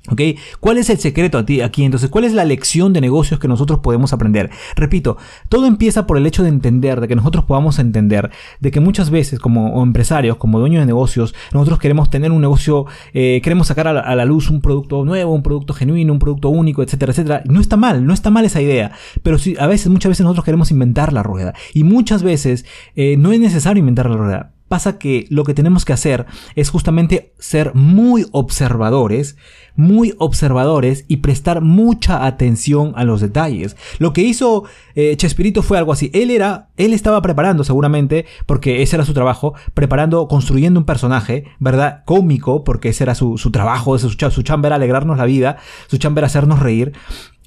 ¿Ok? 0.10 0.22
¿Cuál 0.62 0.77
es 0.77 0.89
el 0.89 1.00
secreto 1.00 1.38
aquí 1.38 1.84
entonces? 1.84 2.10
¿Cuál 2.10 2.24
es 2.24 2.34
la 2.34 2.46
lección 2.46 2.94
de 2.94 3.01
negocios 3.01 3.39
que 3.39 3.50
nosotros 3.50 3.79
podemos 3.79 4.13
aprender? 4.13 4.50
Repito, 4.75 5.17
todo 5.50 5.65
empieza 5.65 6.08
por 6.08 6.17
el 6.17 6.25
hecho 6.25 6.44
de 6.44 6.50
entender, 6.50 7.01
de 7.01 7.10
que 7.10 7.15
nosotros 7.15 7.44
podamos 7.44 7.77
entender, 7.77 8.32
de 8.62 8.72
que 8.72 8.79
muchas 8.79 9.10
veces 9.10 9.39
como 9.39 9.84
empresarios, 9.84 10.38
como 10.38 10.60
dueños 10.60 10.82
de 10.82 10.86
negocios, 10.86 11.36
nosotros 11.51 11.79
queremos 11.79 12.10
tener 12.10 12.32
un 12.32 12.39
negocio, 12.39 12.86
eh, 13.13 13.41
queremos 13.44 13.67
sacar 13.67 13.88
a 13.88 14.15
la, 14.15 14.25
luz 14.25 14.50
un 14.50 14.62
producto 14.62 15.03
nuevo, 15.03 15.34
un 15.34 15.44
producto 15.44 15.74
genuino, 15.74 16.13
un 16.13 16.20
producto 16.20 16.50
único, 16.50 16.84
etcétera, 16.84 17.12
etcétera. 17.12 17.44
No 17.46 17.60
está 17.60 17.75
mal, 17.75 18.06
no 18.06 18.13
está 18.13 18.29
mal 18.29 18.46
esa 18.46 18.62
idea, 18.62 18.94
pero 19.24 19.38
sí, 19.38 19.56
a 19.60 19.67
veces, 19.67 19.89
muchas 19.89 20.10
veces 20.10 20.24
nosotros 20.24 20.46
queremos 20.46 20.72
inventar 20.72 21.12
la 21.12 21.24
rueda 21.24 21.53
y 21.74 21.84
muchas 21.84 22.24
veces 22.24 22.65
eh, 22.96 23.17
no 23.17 23.34
es 23.34 23.41
necesario 23.41 23.82
inventar 23.82 24.10
la 24.10 24.15
rueda. 24.15 24.56
Pasa 24.67 24.97
que 24.97 25.27
lo 25.29 25.43
que 25.43 25.53
tenemos 25.53 25.86
que 25.86 25.93
hacer 25.93 26.25
es 26.55 26.69
justamente 26.69 27.33
ser 27.39 27.74
muy 27.74 28.25
observadores, 28.31 29.38
muy 29.75 30.13
observadores 30.17 31.05
y 31.07 31.17
prestar 31.17 31.62
mucha 31.62 32.25
atención 32.25 32.93
a 32.95 33.03
los 33.03 33.21
detalles. 33.21 33.77
Lo 34.00 34.12
que 34.13 34.21
hizo 34.21 34.63
eh, 34.95 35.15
Chespirito 35.15 35.62
fue 35.62 35.77
algo 35.77 35.93
así. 35.93 36.09
Él 36.13 36.31
era, 36.31 36.69
él 36.77 36.93
estaba 36.93 37.21
preparando 37.21 37.63
seguramente, 37.63 38.25
porque 38.45 38.81
ese 38.81 38.95
era 38.95 39.05
su 39.05 39.13
trabajo, 39.13 39.53
preparando, 39.74 40.27
construyendo 40.27 40.79
un 40.79 40.86
personaje, 40.86 41.45
¿verdad? 41.59 42.03
Cómico, 42.05 42.63
porque 42.63 42.89
ese 42.89 43.03
era 43.03 43.15
su, 43.15 43.36
trabajo, 43.51 43.97
su, 44.00 44.09
su 44.09 44.41
chamba 44.41 44.67
era 44.67 44.75
alegrarnos 44.75 45.17
la 45.17 45.25
vida, 45.25 45.57
su 45.88 45.97
chamba 45.97 46.19
era 46.19 46.27
hacernos 46.27 46.59
reír. 46.59 46.93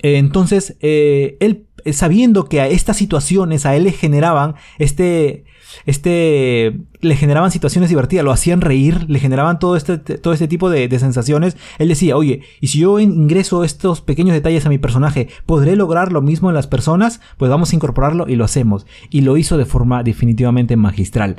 Entonces, 0.02 0.76
eh, 0.80 1.36
él 1.40 1.66
sabiendo 1.92 2.44
que 2.44 2.60
a 2.60 2.68
estas 2.68 2.96
situaciones 2.96 3.66
a 3.66 3.76
él 3.76 3.84
le 3.84 3.92
generaban 3.92 4.54
este, 4.78 5.44
este, 5.86 6.80
le 7.00 7.16
generaban 7.16 7.50
situaciones 7.50 7.90
divertidas, 7.90 8.24
lo 8.24 8.32
hacían 8.32 8.60
reír, 8.60 9.08
le 9.08 9.18
generaban 9.18 9.58
todo 9.58 9.76
este, 9.76 9.98
todo 9.98 10.32
este 10.32 10.48
tipo 10.48 10.70
de, 10.70 10.90
sensaciones. 10.98 11.56
Él 11.78 11.88
decía, 11.88 12.16
oye, 12.16 12.42
y 12.60 12.68
si 12.68 12.80
yo 12.80 12.98
ingreso 12.98 13.64
estos 13.64 14.00
pequeños 14.00 14.34
detalles 14.34 14.66
a 14.66 14.68
mi 14.68 14.78
personaje, 14.78 15.28
¿podré 15.46 15.76
lograr 15.76 16.12
lo 16.12 16.22
mismo 16.22 16.50
en 16.50 16.54
las 16.54 16.66
personas? 16.66 17.20
Pues 17.38 17.50
vamos 17.50 17.72
a 17.72 17.76
incorporarlo 17.76 18.28
y 18.28 18.36
lo 18.36 18.44
hacemos. 18.44 18.86
Y 19.10 19.22
lo 19.22 19.36
hizo 19.36 19.56
de 19.56 19.64
forma 19.64 20.02
definitivamente 20.02 20.76
magistral. 20.76 21.36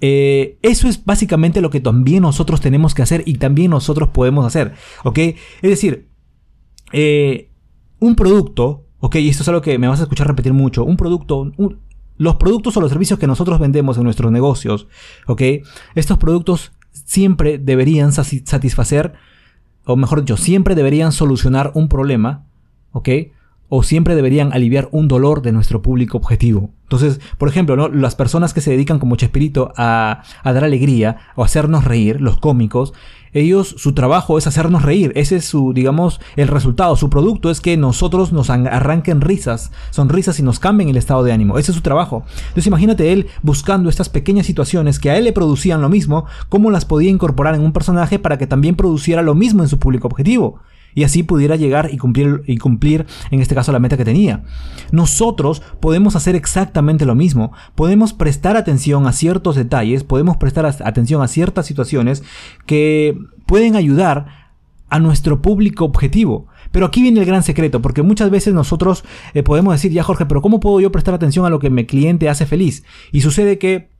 Eh, 0.00 0.58
eso 0.62 0.88
es 0.88 1.04
básicamente 1.04 1.60
lo 1.60 1.70
que 1.70 1.80
también 1.80 2.22
nosotros 2.22 2.60
tenemos 2.60 2.94
que 2.94 3.02
hacer 3.02 3.22
y 3.26 3.34
también 3.34 3.70
nosotros 3.70 4.10
podemos 4.10 4.46
hacer, 4.46 4.72
¿ok? 5.04 5.18
Es 5.18 5.36
decir, 5.70 6.08
eh, 6.92 7.50
un 7.98 8.16
producto, 8.16 8.86
ok, 9.02 9.16
y 9.16 9.28
esto 9.28 9.42
es 9.42 9.48
algo 9.48 9.60
que 9.62 9.78
me 9.78 9.88
vas 9.88 9.98
a 9.98 10.04
escuchar 10.04 10.28
repetir 10.28 10.52
mucho, 10.52 10.84
un 10.84 10.96
producto, 10.96 11.52
los 12.18 12.36
productos 12.36 12.76
o 12.76 12.80
los 12.80 12.88
servicios 12.88 13.18
que 13.18 13.26
nosotros 13.26 13.58
vendemos 13.58 13.98
en 13.98 14.04
nuestros 14.04 14.30
negocios, 14.30 14.86
ok, 15.26 15.42
estos 15.96 16.18
productos 16.18 16.70
siempre 16.92 17.58
deberían 17.58 18.12
satisfacer, 18.12 19.14
o 19.84 19.96
mejor 19.96 20.20
dicho, 20.20 20.36
siempre 20.36 20.76
deberían 20.76 21.10
solucionar 21.10 21.72
un 21.74 21.88
problema, 21.88 22.46
ok, 22.92 23.08
o 23.74 23.82
siempre 23.82 24.14
deberían 24.14 24.52
aliviar 24.52 24.90
un 24.92 25.08
dolor 25.08 25.40
de 25.40 25.50
nuestro 25.50 25.80
público 25.80 26.18
objetivo. 26.18 26.68
Entonces, 26.82 27.22
por 27.38 27.48
ejemplo, 27.48 27.88
las 27.88 28.14
personas 28.14 28.52
que 28.52 28.60
se 28.60 28.70
dedican 28.70 28.98
como 28.98 29.16
Chespirito 29.16 29.72
a, 29.78 30.24
a 30.42 30.52
dar 30.52 30.62
alegría 30.62 31.16
o 31.36 31.42
hacernos 31.42 31.86
reír, 31.86 32.20
los 32.20 32.38
cómicos, 32.38 32.92
ellos, 33.32 33.74
su 33.78 33.94
trabajo 33.94 34.36
es 34.36 34.46
hacernos 34.46 34.82
reír. 34.82 35.10
Ese 35.16 35.36
es 35.36 35.46
su, 35.46 35.72
digamos, 35.72 36.20
el 36.36 36.48
resultado. 36.48 36.96
Su 36.96 37.08
producto 37.08 37.50
es 37.50 37.62
que 37.62 37.78
nosotros 37.78 38.30
nos 38.34 38.50
arranquen 38.50 39.22
risas, 39.22 39.72
sonrisas 39.88 40.38
y 40.38 40.42
nos 40.42 40.58
cambien 40.58 40.90
el 40.90 40.98
estado 40.98 41.24
de 41.24 41.32
ánimo. 41.32 41.56
Ese 41.56 41.70
es 41.70 41.76
su 41.76 41.82
trabajo. 41.82 42.24
Entonces 42.48 42.66
imagínate 42.66 43.10
él 43.10 43.28
buscando 43.40 43.88
estas 43.88 44.10
pequeñas 44.10 44.44
situaciones 44.44 44.98
que 44.98 45.10
a 45.10 45.16
él 45.16 45.24
le 45.24 45.32
producían 45.32 45.80
lo 45.80 45.88
mismo, 45.88 46.26
cómo 46.50 46.70
las 46.70 46.84
podía 46.84 47.08
incorporar 47.08 47.54
en 47.54 47.62
un 47.62 47.72
personaje 47.72 48.18
para 48.18 48.36
que 48.36 48.46
también 48.46 48.76
produciera 48.76 49.22
lo 49.22 49.34
mismo 49.34 49.62
en 49.62 49.70
su 49.70 49.78
público 49.78 50.08
objetivo 50.08 50.60
y 50.94 51.04
así 51.04 51.22
pudiera 51.22 51.56
llegar 51.56 51.90
y 51.92 51.98
cumplir, 51.98 52.42
y 52.46 52.58
cumplir, 52.58 53.06
en 53.30 53.40
este 53.40 53.54
caso, 53.54 53.72
la 53.72 53.78
meta 53.78 53.96
que 53.96 54.04
tenía. 54.04 54.44
Nosotros 54.90 55.62
podemos 55.80 56.16
hacer 56.16 56.36
exactamente 56.36 57.06
lo 57.06 57.14
mismo. 57.14 57.52
Podemos 57.74 58.12
prestar 58.12 58.56
atención 58.56 59.06
a 59.06 59.12
ciertos 59.12 59.56
detalles, 59.56 60.04
podemos 60.04 60.36
prestar 60.36 60.66
atención 60.66 61.22
a 61.22 61.28
ciertas 61.28 61.66
situaciones 61.66 62.22
que 62.66 63.18
pueden 63.46 63.76
ayudar 63.76 64.42
a 64.88 64.98
nuestro 64.98 65.40
público 65.40 65.84
objetivo. 65.84 66.48
Pero 66.70 66.86
aquí 66.86 67.02
viene 67.02 67.20
el 67.20 67.26
gran 67.26 67.42
secreto, 67.42 67.82
porque 67.82 68.02
muchas 68.02 68.30
veces 68.30 68.54
nosotros 68.54 69.04
eh, 69.34 69.42
podemos 69.42 69.74
decir, 69.74 69.92
ya 69.92 70.02
Jorge, 70.02 70.26
pero 70.26 70.42
¿cómo 70.42 70.60
puedo 70.60 70.80
yo 70.80 70.90
prestar 70.90 71.14
atención 71.14 71.44
a 71.44 71.50
lo 71.50 71.58
que 71.58 71.70
mi 71.70 71.84
cliente 71.86 72.28
hace 72.28 72.46
feliz? 72.46 72.84
Y 73.12 73.20
sucede 73.20 73.58
que 73.58 73.91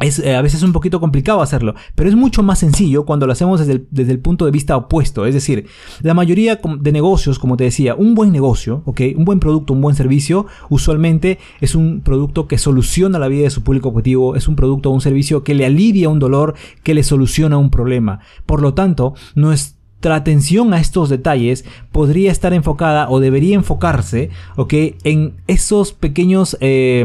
es 0.00 0.18
eh, 0.18 0.36
a 0.36 0.42
veces 0.42 0.62
un 0.62 0.72
poquito 0.72 1.00
complicado 1.00 1.42
hacerlo, 1.42 1.74
pero 1.94 2.08
es 2.08 2.14
mucho 2.14 2.42
más 2.42 2.60
sencillo 2.60 3.04
cuando 3.04 3.26
lo 3.26 3.32
hacemos 3.32 3.60
desde 3.60 4.12
el, 4.12 4.20
punto 4.20 4.44
de 4.44 4.50
vista 4.50 4.76
opuesto. 4.76 5.26
Es 5.26 5.34
decir, 5.34 5.66
la 6.02 6.14
mayoría 6.14 6.60
de 6.80 6.92
negocios, 6.92 7.38
como 7.38 7.56
te 7.56 7.64
decía, 7.64 7.94
un 7.94 8.14
buen 8.14 8.32
negocio, 8.32 8.82
¿okay? 8.84 9.14
un 9.14 9.24
buen 9.24 9.40
producto, 9.40 9.72
un 9.72 9.80
buen 9.80 9.96
servicio, 9.96 10.46
usualmente 10.68 11.38
es 11.60 11.74
un 11.74 12.00
producto 12.00 12.46
que 12.46 12.58
soluciona 12.58 13.18
la 13.18 13.28
vida 13.28 13.44
de 13.44 13.50
su 13.50 13.62
público 13.62 13.88
objetivo, 13.88 14.36
es 14.36 14.48
un 14.48 14.56
producto 14.56 14.90
o 14.90 14.94
un 14.94 15.00
servicio 15.00 15.42
que 15.42 15.54
le 15.54 15.66
alivia 15.66 16.08
un 16.08 16.18
dolor, 16.18 16.54
que 16.82 16.94
le 16.94 17.02
soluciona 17.02 17.58
un 17.58 17.70
problema. 17.70 18.20
Por 18.46 18.62
lo 18.62 18.74
tanto, 18.74 19.14
nuestra 19.34 20.14
atención 20.14 20.72
a 20.74 20.80
estos 20.80 21.08
detalles 21.08 21.64
podría 21.90 22.30
estar 22.30 22.52
enfocada 22.52 23.10
o 23.10 23.18
debería 23.18 23.56
enfocarse, 23.56 24.30
¿ok? 24.56 24.74
En 25.04 25.36
esos 25.48 25.92
pequeños, 25.92 26.56
eh, 26.60 27.04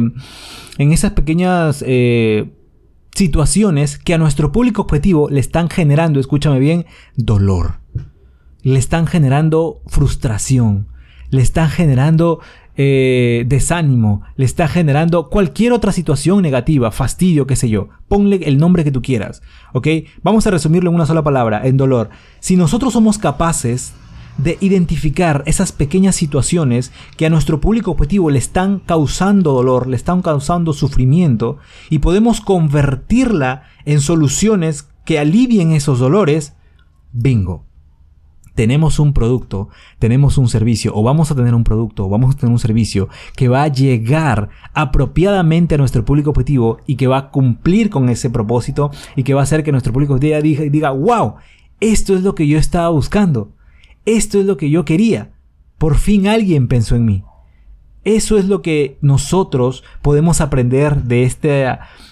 en 0.78 0.92
esas 0.92 1.14
pequeñas 1.14 1.84
eh, 1.88 2.52
situaciones 3.16 3.98
que 3.98 4.14
a 4.14 4.18
nuestro 4.18 4.52
público 4.52 4.82
objetivo 4.82 5.30
le 5.30 5.40
están 5.40 5.70
generando, 5.70 6.20
escúchame 6.20 6.60
bien, 6.60 6.86
dolor. 7.16 7.76
Le 8.62 8.80
están 8.80 9.08
generando 9.08 9.82
frustración. 9.88 10.88
Le 11.30 11.42
están 11.42 11.70
generando 11.70 12.40
eh, 12.76 13.44
desánimo. 13.48 14.22
Le 14.36 14.46
está 14.46 14.68
generando 14.68 15.30
cualquier 15.30 15.74
otra 15.74 15.92
situación 15.92 16.42
negativa, 16.42 16.92
fastidio, 16.92 17.46
qué 17.46 17.56
sé 17.56 17.70
yo. 17.70 17.90
Ponle 18.08 18.40
el 18.44 18.58
nombre 18.58 18.84
que 18.84 18.92
tú 18.92 19.02
quieras. 19.02 19.42
¿Ok? 19.74 19.88
Vamos 20.22 20.48
a 20.48 20.52
resumirlo 20.52 20.90
en 20.90 20.96
una 20.96 21.06
sola 21.06 21.24
palabra, 21.24 21.62
en 21.66 21.78
dolor. 21.78 22.10
Si 22.40 22.56
nosotros 22.56 22.94
somos 22.94 23.18
capaces 23.18 23.94
de 24.38 24.58
identificar 24.62 25.44
esas 25.46 25.72
pequeñas 25.72 26.16
situaciones 26.16 26.92
que 27.18 27.26
a 27.26 27.30
nuestro 27.30 27.62
público 27.62 27.92
objetivo 27.92 28.30
le 28.30 28.40
están 28.40 28.80
causando 28.80 29.54
dolor, 29.54 29.88
le 29.88 29.96
están 29.96 30.22
causando 30.22 30.74
sufrimiento 30.74 31.58
y 31.90 32.00
podemos 32.00 32.42
convertirla 32.42 33.64
en 33.86 34.02
soluciones 34.02 34.88
que 35.06 35.20
alivien 35.20 35.72
esos 35.72 36.00
dolores, 36.00 36.54
bingo. 37.12 37.66
Tenemos 38.56 39.00
un 39.00 39.14
producto, 39.14 39.70
tenemos 39.98 40.38
un 40.38 40.48
servicio, 40.48 40.94
o 40.96 41.02
vamos 41.02 41.32
a 41.32 41.36
tener 41.36 41.56
un 41.56 41.64
producto, 41.64 42.06
o 42.06 42.10
vamos 42.10 42.36
a 42.36 42.38
tener 42.38 42.54
un 42.54 42.60
servicio 42.60 43.10
que 43.36 43.48
va 43.48 43.64
a 43.64 43.68
llegar 43.68 44.50
apropiadamente 44.76 45.74
a 45.74 45.80
nuestro 45.80 46.06
público 46.06 46.30
objetivo 46.30 46.78
y 46.86 46.96
que 46.96 47.08
va 47.08 47.18
a 47.18 47.32
cumplir 47.32 47.90
con 47.90 48.10
ese 48.10 48.30
propósito 48.30 48.92
y 49.16 49.24
que 49.24 49.34
va 49.34 49.42
a 49.42 49.44
hacer 49.44 49.64
que 49.64 49.72
nuestro 49.72 49.92
público 49.92 50.20
diga, 50.20 50.40
diga 50.40 50.92
wow, 50.92 51.36
esto 51.80 52.16
es 52.16 52.22
lo 52.22 52.36
que 52.36 52.48
yo 52.48 52.60
estaba 52.60 52.90
buscando. 52.90 53.52
Esto 54.06 54.40
es 54.40 54.46
lo 54.46 54.58
que 54.58 54.70
yo 54.70 54.86
quería. 54.86 55.32
Por 55.78 55.96
fin 55.96 56.28
alguien 56.28 56.68
pensó 56.68 56.96
en 56.96 57.06
mí. 57.06 57.24
Eso 58.04 58.38
es 58.38 58.46
lo 58.46 58.62
que 58.62 58.98
nosotros 59.02 59.84
podemos 60.02 60.42
aprender 60.42 61.04
de 61.04 61.24
este, 61.24 61.66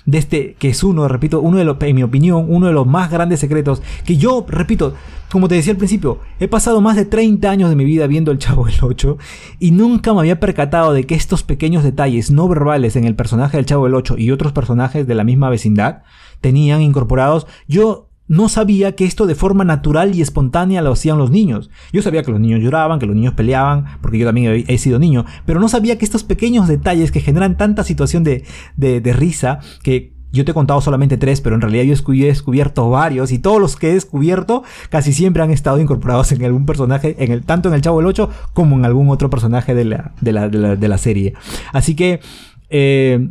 de 0.06 0.18
este, 0.18 0.56
que 0.58 0.70
es 0.70 0.86
uno, 0.86 1.08
repito, 1.10 1.42
uno 1.42 1.58
de 1.58 1.66
los, 1.66 1.76
en 1.82 1.96
mi 1.96 2.04
opinión, 2.04 2.46
uno 2.48 2.68
de 2.68 2.74
los 2.74 2.88
más 2.88 3.12
grandes 3.12 3.42
secretos, 3.42 3.82
que 4.06 4.16
yo, 4.16 4.46
repito, 4.48 4.94
como 5.30 5.50
te 5.50 5.56
decía 5.56 5.74
al 5.74 5.78
principio, 5.78 6.20
he 6.40 6.48
pasado 6.48 6.80
más 6.80 6.96
de 6.96 7.04
30 7.04 7.50
años 7.50 7.70
de 7.70 7.76
mi 7.76 7.84
vida 7.84 8.08
viendo 8.08 8.32
el 8.32 8.38
Chavo 8.38 8.68
del 8.68 8.76
8 8.82 9.18
y 9.60 9.72
nunca 9.72 10.14
me 10.14 10.22
había 10.22 10.40
percatado 10.40 10.94
de 10.94 11.06
que 11.06 11.16
estos 11.16 11.44
pequeños 11.44 11.84
detalles 11.84 12.32
no 12.32 12.48
verbales 12.48 12.96
en 12.96 13.04
el 13.04 13.16
personaje 13.16 13.58
del 13.58 13.66
Chavo 13.66 13.86
del 13.86 13.96
8 13.96 14.18
y 14.18 14.32
otros 14.32 14.54
personajes 14.54 15.06
de 15.08 15.16
la 15.16 15.26
misma 15.26 15.50
vecindad 15.50 16.04
tenían 16.40 16.82
incorporados. 16.82 17.48
Yo 17.68 18.11
no 18.28 18.48
sabía 18.48 18.96
que 18.96 19.06
esto 19.06 19.26
de 19.26 19.36
forma 19.36 19.66
natural 19.66 20.16
y 20.16 20.22
espontánea 20.22 20.82
lo 20.82 20.94
hacían 20.94 21.18
los 21.18 21.32
niños. 21.32 21.70
Yo 21.92 22.02
sabía 22.02 22.24
que 22.24 22.32
los 22.32 22.40
niños 22.40 22.62
lloraban, 22.62 22.98
que 22.98 23.06
los 23.06 23.16
niños 23.16 23.34
peleaban, 23.34 23.86
porque 24.02 24.18
yo 24.18 24.26
también 24.26 24.64
he, 24.68 24.78
sido 24.78 25.00
niño, 25.00 25.26
pero 25.46 25.60
no 25.60 25.68
sabía 25.68 25.98
que 25.98 26.06
estos 26.06 26.24
pequeños 26.24 26.68
detalles 26.68 27.12
que 27.12 27.20
generan 27.20 27.58
tanta 27.58 27.84
situación 27.84 28.24
de, 28.24 28.46
de, 28.78 29.14
risa, 29.14 29.60
que 29.84 30.14
yo 30.32 30.46
te 30.46 30.52
he 30.52 30.54
contado 30.54 30.80
solamente 30.80 31.18
tres, 31.18 31.42
pero 31.42 31.56
en 31.56 31.62
realidad 31.62 31.84
yo 31.84 31.94
he 32.14 32.26
descubierto 32.26 32.90
varios 32.90 33.34
y 33.34 33.40
todos 33.40 33.60
los 33.60 33.76
que 33.76 33.90
he 33.90 33.94
descubierto 33.96 34.64
casi 34.90 35.12
siempre 35.12 35.44
han 35.44 35.52
estado 35.52 35.82
incorporados 35.82 36.32
en 36.32 36.46
algún 36.46 36.66
personaje, 36.66 37.18
en 37.20 37.34
el, 37.34 37.44
tanto 37.44 37.68
en 37.68 37.76
el 37.76 37.82
Chavo 37.82 37.98
del 37.98 38.08
8 38.08 38.30
como 38.54 38.78
en 38.78 38.86
algún 38.86 39.10
otro 39.10 39.30
personaje 39.30 39.76
de 39.76 39.84
la, 39.84 40.14
de 40.22 40.32
la, 40.32 40.48
de 40.48 40.88
la, 40.88 40.98
serie. 40.98 41.34
Así 41.74 41.96
que, 41.96 42.22
eh, 42.70 43.30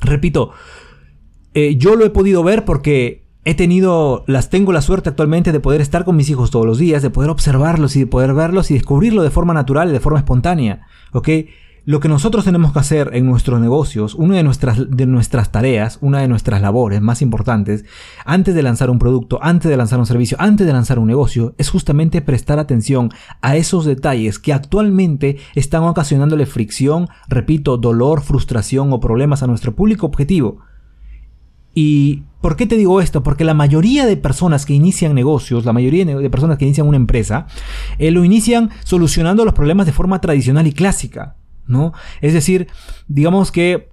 repito, 0.00 0.50
eh, 1.54 1.76
yo 1.76 1.94
lo 1.94 2.04
he 2.04 2.10
podido 2.10 2.42
ver 2.42 2.64
porque 2.64 3.27
he 3.48 3.54
tenido, 3.54 4.24
las 4.26 4.50
tengo 4.50 4.72
la 4.72 4.82
suerte 4.82 5.08
actualmente 5.08 5.52
de 5.52 5.60
poder 5.60 5.80
estar 5.80 6.04
con 6.04 6.16
mis 6.16 6.28
hijos 6.28 6.50
todos 6.50 6.66
los 6.66 6.76
días, 6.76 7.00
de 7.00 7.08
poder 7.08 7.30
observarlos 7.30 7.96
y 7.96 8.00
de 8.00 8.06
poder 8.06 8.34
verlos 8.34 8.70
y 8.70 8.74
descubrirlo 8.74 9.22
de 9.22 9.30
forma 9.30 9.54
natural 9.54 9.88
y 9.88 9.92
de 9.92 10.00
forma 10.00 10.18
espontánea. 10.18 10.82
¿Ok? 11.12 11.30
Lo 11.86 11.98
que 12.00 12.10
nosotros 12.10 12.44
tenemos 12.44 12.74
que 12.74 12.80
hacer 12.80 13.12
en 13.14 13.24
nuestros 13.24 13.58
negocios, 13.58 14.14
una 14.14 14.36
de 14.36 14.42
nuestras, 14.42 14.90
de 14.90 15.06
nuestras 15.06 15.50
tareas, 15.50 15.98
una 16.02 16.20
de 16.20 16.28
nuestras 16.28 16.60
labores 16.60 17.00
más 17.00 17.22
importantes, 17.22 17.86
antes 18.26 18.54
de 18.54 18.62
lanzar 18.62 18.90
un 18.90 18.98
producto, 18.98 19.38
antes 19.40 19.70
de 19.70 19.78
lanzar 19.78 19.98
un 19.98 20.04
servicio, 20.04 20.36
antes 20.38 20.66
de 20.66 20.74
lanzar 20.74 20.98
un 20.98 21.06
negocio, 21.06 21.54
es 21.56 21.70
justamente 21.70 22.20
prestar 22.20 22.58
atención 22.58 23.08
a 23.40 23.56
esos 23.56 23.86
detalles 23.86 24.38
que 24.38 24.52
actualmente 24.52 25.38
están 25.54 25.84
ocasionándole 25.84 26.44
fricción, 26.44 27.08
repito, 27.28 27.78
dolor, 27.78 28.20
frustración 28.20 28.92
o 28.92 29.00
problemas 29.00 29.42
a 29.42 29.46
nuestro 29.46 29.74
público 29.74 30.04
objetivo. 30.04 30.67
Y 31.80 32.24
¿Por 32.40 32.56
qué 32.56 32.66
te 32.66 32.76
digo 32.76 33.00
esto? 33.00 33.22
Porque 33.22 33.44
la 33.44 33.54
mayoría 33.54 34.04
de 34.04 34.16
personas 34.16 34.66
que 34.66 34.72
inician 34.72 35.14
negocios, 35.14 35.64
la 35.64 35.72
mayoría 35.72 36.04
de 36.04 36.30
personas 36.30 36.58
que 36.58 36.64
inician 36.64 36.88
una 36.88 36.96
empresa, 36.96 37.46
eh, 37.98 38.10
lo 38.10 38.24
inician 38.24 38.70
solucionando 38.84 39.44
los 39.44 39.54
problemas 39.54 39.86
de 39.86 39.92
forma 39.92 40.20
tradicional 40.20 40.66
y 40.66 40.72
clásica, 40.72 41.36
¿no? 41.66 41.92
Es 42.20 42.32
decir, 42.32 42.68
digamos 43.08 43.50
que 43.52 43.88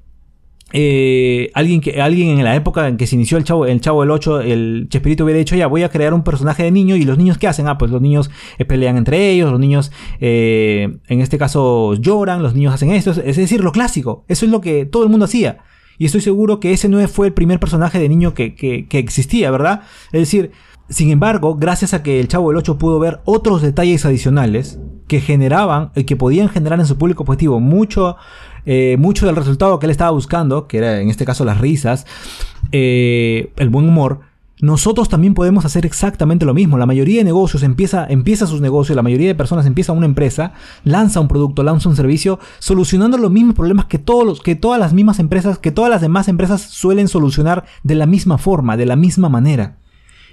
eh, 0.74 1.52
alguien, 1.54 1.82
que, 1.82 2.02
alguien 2.02 2.38
en 2.40 2.44
la 2.44 2.56
época 2.56 2.88
en 2.88 2.98
que 2.98 3.08
se 3.08 3.16
inició 3.16 3.38
el 3.38 3.44
Chavo, 3.44 3.66
el 3.66 3.82
Chavo 3.82 4.02
del 4.02 4.12
8, 4.12 4.42
el 4.42 4.88
Chespirito 4.90 5.24
hubiera 5.24 5.40
dicho, 5.40 5.56
ya 5.56 5.68
voy 5.68 5.82
a 5.84 5.90
crear 5.90 6.14
un 6.14 6.24
personaje 6.24 6.64
de 6.64 6.72
niño 6.72 6.96
y 6.96 7.04
los 7.04 7.18
niños 7.18 7.38
¿qué 7.38 7.48
hacen? 7.48 7.68
Ah, 7.68 7.78
pues 7.78 7.90
los 7.92 8.02
niños 8.02 8.30
eh, 8.60 8.66
pelean 8.66 8.98
entre 8.98 9.32
ellos, 9.32 9.52
los 9.52 9.60
niños 9.60 9.92
en 10.20 11.00
este 11.08 11.38
caso 11.40 11.96
lloran, 11.96 12.44
los 12.44 12.54
niños 12.54 12.76
hacen 12.76 12.92
esto, 12.92 13.12
es 13.12 13.38
decir, 13.38 13.64
lo 13.64 13.72
clásico, 13.72 14.24
eso 14.28 14.46
es 14.46 14.52
lo 14.52 14.62
que 14.62 14.86
todo 14.86 15.04
el 15.04 15.10
mundo 15.10 15.26
hacía. 15.26 15.60
Y 15.98 16.06
estoy 16.06 16.22
seguro 16.22 16.60
que 16.60 16.74
ese 16.74 16.90
no 16.90 17.06
fue 17.08 17.28
el 17.28 17.34
primer 17.34 17.60
personaje 17.60 18.00
de 18.00 18.10
niño 18.10 18.34
que, 18.34 18.88
existía, 18.92 19.52
¿verdad? 19.52 19.82
Es 20.12 20.22
decir, 20.22 20.52
sin 20.90 21.10
embargo, 21.10 21.56
gracias 21.56 21.94
a 21.94 22.04
que 22.04 22.20
el 22.20 22.28
Chavo 22.28 22.50
del 22.50 22.58
8 22.58 22.78
pudo 22.78 23.00
ver 23.00 23.22
otros 23.26 23.62
detalles 23.62 24.06
adicionales, 24.06 24.80
que 25.08 25.22
generaban 25.22 25.92
y 25.96 26.04
que 26.06 26.16
podían 26.16 26.50
generar 26.50 26.80
en 26.80 26.86
su 26.86 26.98
público 26.98 27.24
objetivo 27.24 27.60
mucho, 27.60 28.18
eh, 28.66 28.98
mucho 28.98 29.26
del 29.26 29.36
resultado 29.36 29.78
que 29.80 29.86
él 29.86 29.92
estaba 29.92 30.12
buscando, 30.12 30.68
que 30.68 30.80
era 30.80 31.00
en 31.00 31.10
este 31.10 31.26
caso 31.26 31.46
las 31.46 31.60
risas, 31.60 32.06
eh, 32.72 33.52
el 33.58 33.70
buen 33.70 33.88
humor, 33.88 34.22
nosotros 34.62 35.10
también 35.10 35.34
podemos 35.34 35.66
hacer 35.66 35.86
exactamente 35.86 36.46
lo 36.46 36.54
mismo. 36.54 36.78
La 36.78 36.86
mayoría 36.86 37.20
de 37.20 37.26
negocios 37.26 37.62
empieza, 37.64 38.06
empieza 38.08 38.48
sus 38.48 38.62
negocios, 38.62 38.96
la 38.96 39.04
mayoría 39.04 39.28
de 39.28 39.36
personas 39.36 39.66
empieza 39.66 39.92
una 39.92 40.06
empresa, 40.06 40.54
lanza 40.84 41.20
un 41.20 41.28
producto, 41.28 41.62
lanza 41.62 41.90
un 41.90 41.96
servicio, 41.96 42.40
solucionando 42.60 43.18
los 43.18 43.32
mismos 43.32 43.56
problemas 43.56 43.86
que, 43.86 44.00
todos 44.00 44.26
los, 44.26 44.42
que 44.42 44.56
todas 44.56 44.80
las 44.80 44.94
mismas 44.94 45.20
empresas, 45.20 45.60
que 45.60 45.72
todas 45.72 45.90
las 45.90 46.02
demás 46.02 46.30
empresas 46.30 46.62
suelen 46.62 47.08
solucionar 47.08 47.66
de 47.84 47.96
la 47.96 48.06
misma 48.06 48.38
forma, 48.38 48.78
de 48.78 48.86
la 48.86 48.96
misma 48.96 49.28
manera. 49.28 49.78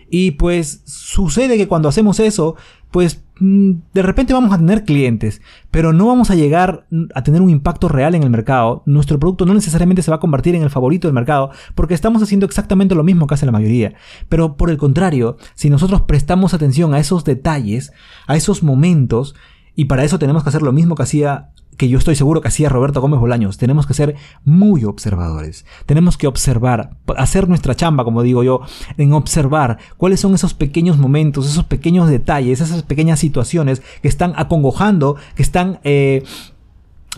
Y 0.08 0.32
pues 0.32 0.82
sucede 0.84 1.56
que 1.56 1.66
cuando 1.66 1.88
hacemos 1.88 2.20
eso, 2.20 2.54
pues 2.92 3.24
mm, 3.40 3.72
de 3.92 4.02
repente 4.02 4.32
vamos 4.32 4.52
a 4.52 4.58
tener 4.58 4.84
clientes, 4.84 5.42
pero 5.72 5.92
no 5.92 6.06
vamos 6.06 6.30
a 6.30 6.36
llegar 6.36 6.86
a 7.14 7.22
tener 7.24 7.42
un 7.42 7.50
impacto 7.50 7.88
real 7.88 8.14
en 8.14 8.22
el 8.22 8.30
mercado. 8.30 8.84
Nuestro 8.86 9.18
producto 9.18 9.44
no 9.46 9.54
necesariamente 9.54 10.02
se 10.02 10.10
va 10.12 10.18
a 10.18 10.20
convertir 10.20 10.54
en 10.54 10.62
el 10.62 10.70
favorito 10.70 11.08
del 11.08 11.14
mercado 11.14 11.50
porque 11.74 11.94
estamos 11.94 12.22
haciendo 12.22 12.46
exactamente 12.46 12.94
lo 12.94 13.02
mismo 13.02 13.26
que 13.26 13.34
hace 13.34 13.46
la 13.46 13.52
mayoría. 13.52 13.94
Pero 14.28 14.56
por 14.56 14.70
el 14.70 14.76
contrario, 14.76 15.38
si 15.54 15.70
nosotros 15.70 16.02
prestamos 16.02 16.54
atención 16.54 16.94
a 16.94 17.00
esos 17.00 17.24
detalles, 17.24 17.92
a 18.28 18.36
esos 18.36 18.62
momentos, 18.62 19.34
y 19.74 19.86
para 19.86 20.04
eso 20.04 20.18
tenemos 20.18 20.42
que 20.42 20.50
hacer 20.50 20.62
lo 20.62 20.72
mismo 20.72 20.94
que 20.94 21.02
hacía 21.02 21.50
que 21.76 21.88
yo 21.88 21.98
estoy 21.98 22.14
seguro 22.14 22.40
que 22.40 22.48
hacía 22.48 22.68
Roberto 22.68 23.00
Gómez 23.00 23.20
Bolaños. 23.20 23.58
Tenemos 23.58 23.86
que 23.86 23.94
ser 23.94 24.16
muy 24.44 24.84
observadores. 24.84 25.64
Tenemos 25.86 26.16
que 26.16 26.26
observar, 26.26 26.96
hacer 27.16 27.48
nuestra 27.48 27.74
chamba, 27.74 28.04
como 28.04 28.22
digo 28.22 28.42
yo, 28.42 28.60
en 28.98 29.12
observar 29.12 29.78
cuáles 29.96 30.20
son 30.20 30.34
esos 30.34 30.54
pequeños 30.54 30.98
momentos, 30.98 31.48
esos 31.48 31.64
pequeños 31.64 32.08
detalles, 32.08 32.60
esas 32.60 32.82
pequeñas 32.82 33.18
situaciones 33.18 33.82
que 34.00 34.08
están 34.08 34.32
acongojando, 34.36 35.16
que 35.34 35.42
están... 35.42 35.80
Eh, 35.84 36.22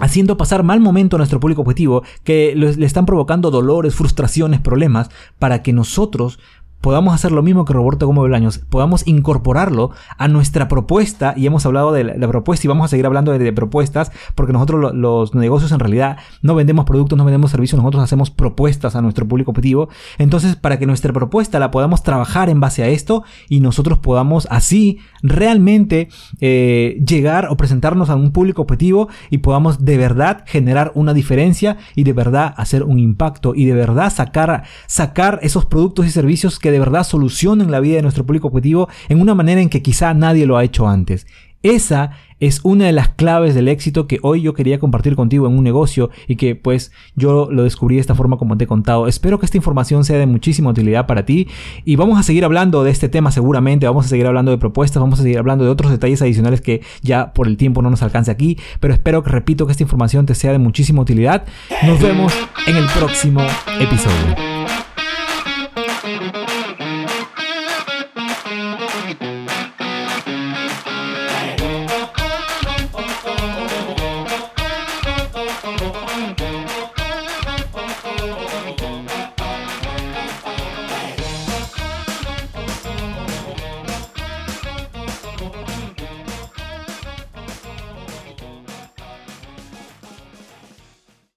haciendo 0.00 0.36
pasar 0.36 0.64
mal 0.64 0.80
momento 0.80 1.14
a 1.14 1.18
nuestro 1.18 1.38
público 1.38 1.62
objetivo, 1.62 2.02
que 2.24 2.52
le 2.56 2.84
están 2.84 3.06
provocando 3.06 3.52
dolores, 3.52 3.94
frustraciones, 3.94 4.60
problemas, 4.60 5.08
para 5.38 5.62
que 5.62 5.72
nosotros 5.72 6.40
podamos 6.84 7.14
hacer 7.14 7.32
lo 7.32 7.42
mismo 7.42 7.64
que 7.64 7.72
Roberto 7.72 8.06
Gómez 8.06 8.20
Bolaños, 8.20 8.58
podamos 8.58 9.06
incorporarlo 9.06 9.92
a 10.18 10.28
nuestra 10.28 10.68
propuesta, 10.68 11.32
y 11.34 11.46
hemos 11.46 11.64
hablado 11.64 11.92
de 11.92 12.04
la, 12.04 12.28
propuesta 12.28 12.66
y 12.66 12.68
vamos 12.68 12.84
a 12.84 12.88
seguir 12.88 13.06
hablando 13.06 13.32
de, 13.32 13.52
propuestas, 13.54 14.12
porque 14.34 14.52
nosotros 14.52 14.92
los 14.92 15.34
negocios 15.34 15.72
en 15.72 15.78
realidad 15.78 16.18
no 16.42 16.54
vendemos 16.54 16.84
productos, 16.84 17.16
no 17.16 17.24
vendemos 17.24 17.50
servicios, 17.50 17.78
nosotros 17.78 18.04
hacemos 18.04 18.30
propuestas 18.30 18.96
a 18.96 19.00
nuestro 19.00 19.26
público 19.26 19.52
objetivo. 19.52 19.88
Entonces, 20.18 20.56
para 20.56 20.78
que 20.78 20.84
nuestra 20.84 21.10
propuesta 21.14 21.58
la 21.58 21.70
podamos 21.70 22.02
trabajar 22.02 22.50
en 22.50 22.60
base 22.60 22.82
a 22.82 22.88
esto 22.88 23.24
y 23.48 23.60
nosotros 23.60 23.98
podamos 23.98 24.46
así 24.50 24.98
realmente 25.24 26.08
eh, 26.40 27.02
llegar 27.04 27.48
o 27.50 27.56
presentarnos 27.56 28.10
a 28.10 28.14
un 28.14 28.30
público 28.30 28.62
objetivo 28.62 29.08
y 29.30 29.38
podamos 29.38 29.84
de 29.84 29.96
verdad 29.96 30.44
generar 30.46 30.92
una 30.94 31.14
diferencia 31.14 31.78
y 31.96 32.04
de 32.04 32.12
verdad 32.12 32.52
hacer 32.58 32.82
un 32.82 32.98
impacto 32.98 33.54
y 33.54 33.64
de 33.64 33.72
verdad 33.72 34.12
sacar, 34.12 34.64
sacar 34.86 35.40
esos 35.42 35.64
productos 35.64 36.06
y 36.06 36.10
servicios 36.10 36.58
que 36.58 36.70
de 36.70 36.78
verdad 36.78 37.04
solucionen 37.04 37.70
la 37.70 37.80
vida 37.80 37.96
de 37.96 38.02
nuestro 38.02 38.26
público 38.26 38.48
objetivo 38.48 38.88
en 39.08 39.20
una 39.20 39.34
manera 39.34 39.62
en 39.62 39.70
que 39.70 39.82
quizá 39.82 40.12
nadie 40.12 40.44
lo 40.44 40.58
ha 40.58 40.64
hecho 40.64 40.86
antes. 40.86 41.26
Esa 41.64 42.10
es 42.40 42.60
una 42.62 42.84
de 42.84 42.92
las 42.92 43.08
claves 43.08 43.54
del 43.54 43.68
éxito 43.68 44.06
que 44.06 44.18
hoy 44.20 44.42
yo 44.42 44.52
quería 44.52 44.78
compartir 44.78 45.16
contigo 45.16 45.46
en 45.46 45.56
un 45.56 45.64
negocio 45.64 46.10
y 46.28 46.36
que 46.36 46.56
pues 46.56 46.92
yo 47.16 47.48
lo 47.50 47.62
descubrí 47.62 47.94
de 47.94 48.02
esta 48.02 48.14
forma 48.14 48.36
como 48.36 48.58
te 48.58 48.64
he 48.64 48.66
contado. 48.66 49.08
Espero 49.08 49.38
que 49.38 49.46
esta 49.46 49.56
información 49.56 50.04
sea 50.04 50.18
de 50.18 50.26
muchísima 50.26 50.68
utilidad 50.68 51.06
para 51.06 51.24
ti 51.24 51.48
y 51.86 51.96
vamos 51.96 52.18
a 52.18 52.22
seguir 52.22 52.44
hablando 52.44 52.84
de 52.84 52.90
este 52.90 53.08
tema 53.08 53.30
seguramente, 53.30 53.86
vamos 53.86 54.04
a 54.04 54.08
seguir 54.10 54.26
hablando 54.26 54.50
de 54.50 54.58
propuestas, 54.58 55.00
vamos 55.00 55.20
a 55.20 55.22
seguir 55.22 55.38
hablando 55.38 55.64
de 55.64 55.70
otros 55.70 55.90
detalles 55.90 56.20
adicionales 56.20 56.60
que 56.60 56.82
ya 57.00 57.32
por 57.32 57.48
el 57.48 57.56
tiempo 57.56 57.80
no 57.80 57.88
nos 57.88 58.02
alcance 58.02 58.30
aquí, 58.30 58.58
pero 58.78 58.92
espero 58.92 59.22
que 59.22 59.30
repito 59.30 59.64
que 59.64 59.72
esta 59.72 59.84
información 59.84 60.26
te 60.26 60.34
sea 60.34 60.52
de 60.52 60.58
muchísima 60.58 61.00
utilidad. 61.00 61.46
Nos 61.86 61.98
vemos 61.98 62.34
en 62.66 62.76
el 62.76 62.84
próximo 62.88 63.40
episodio. 63.80 64.83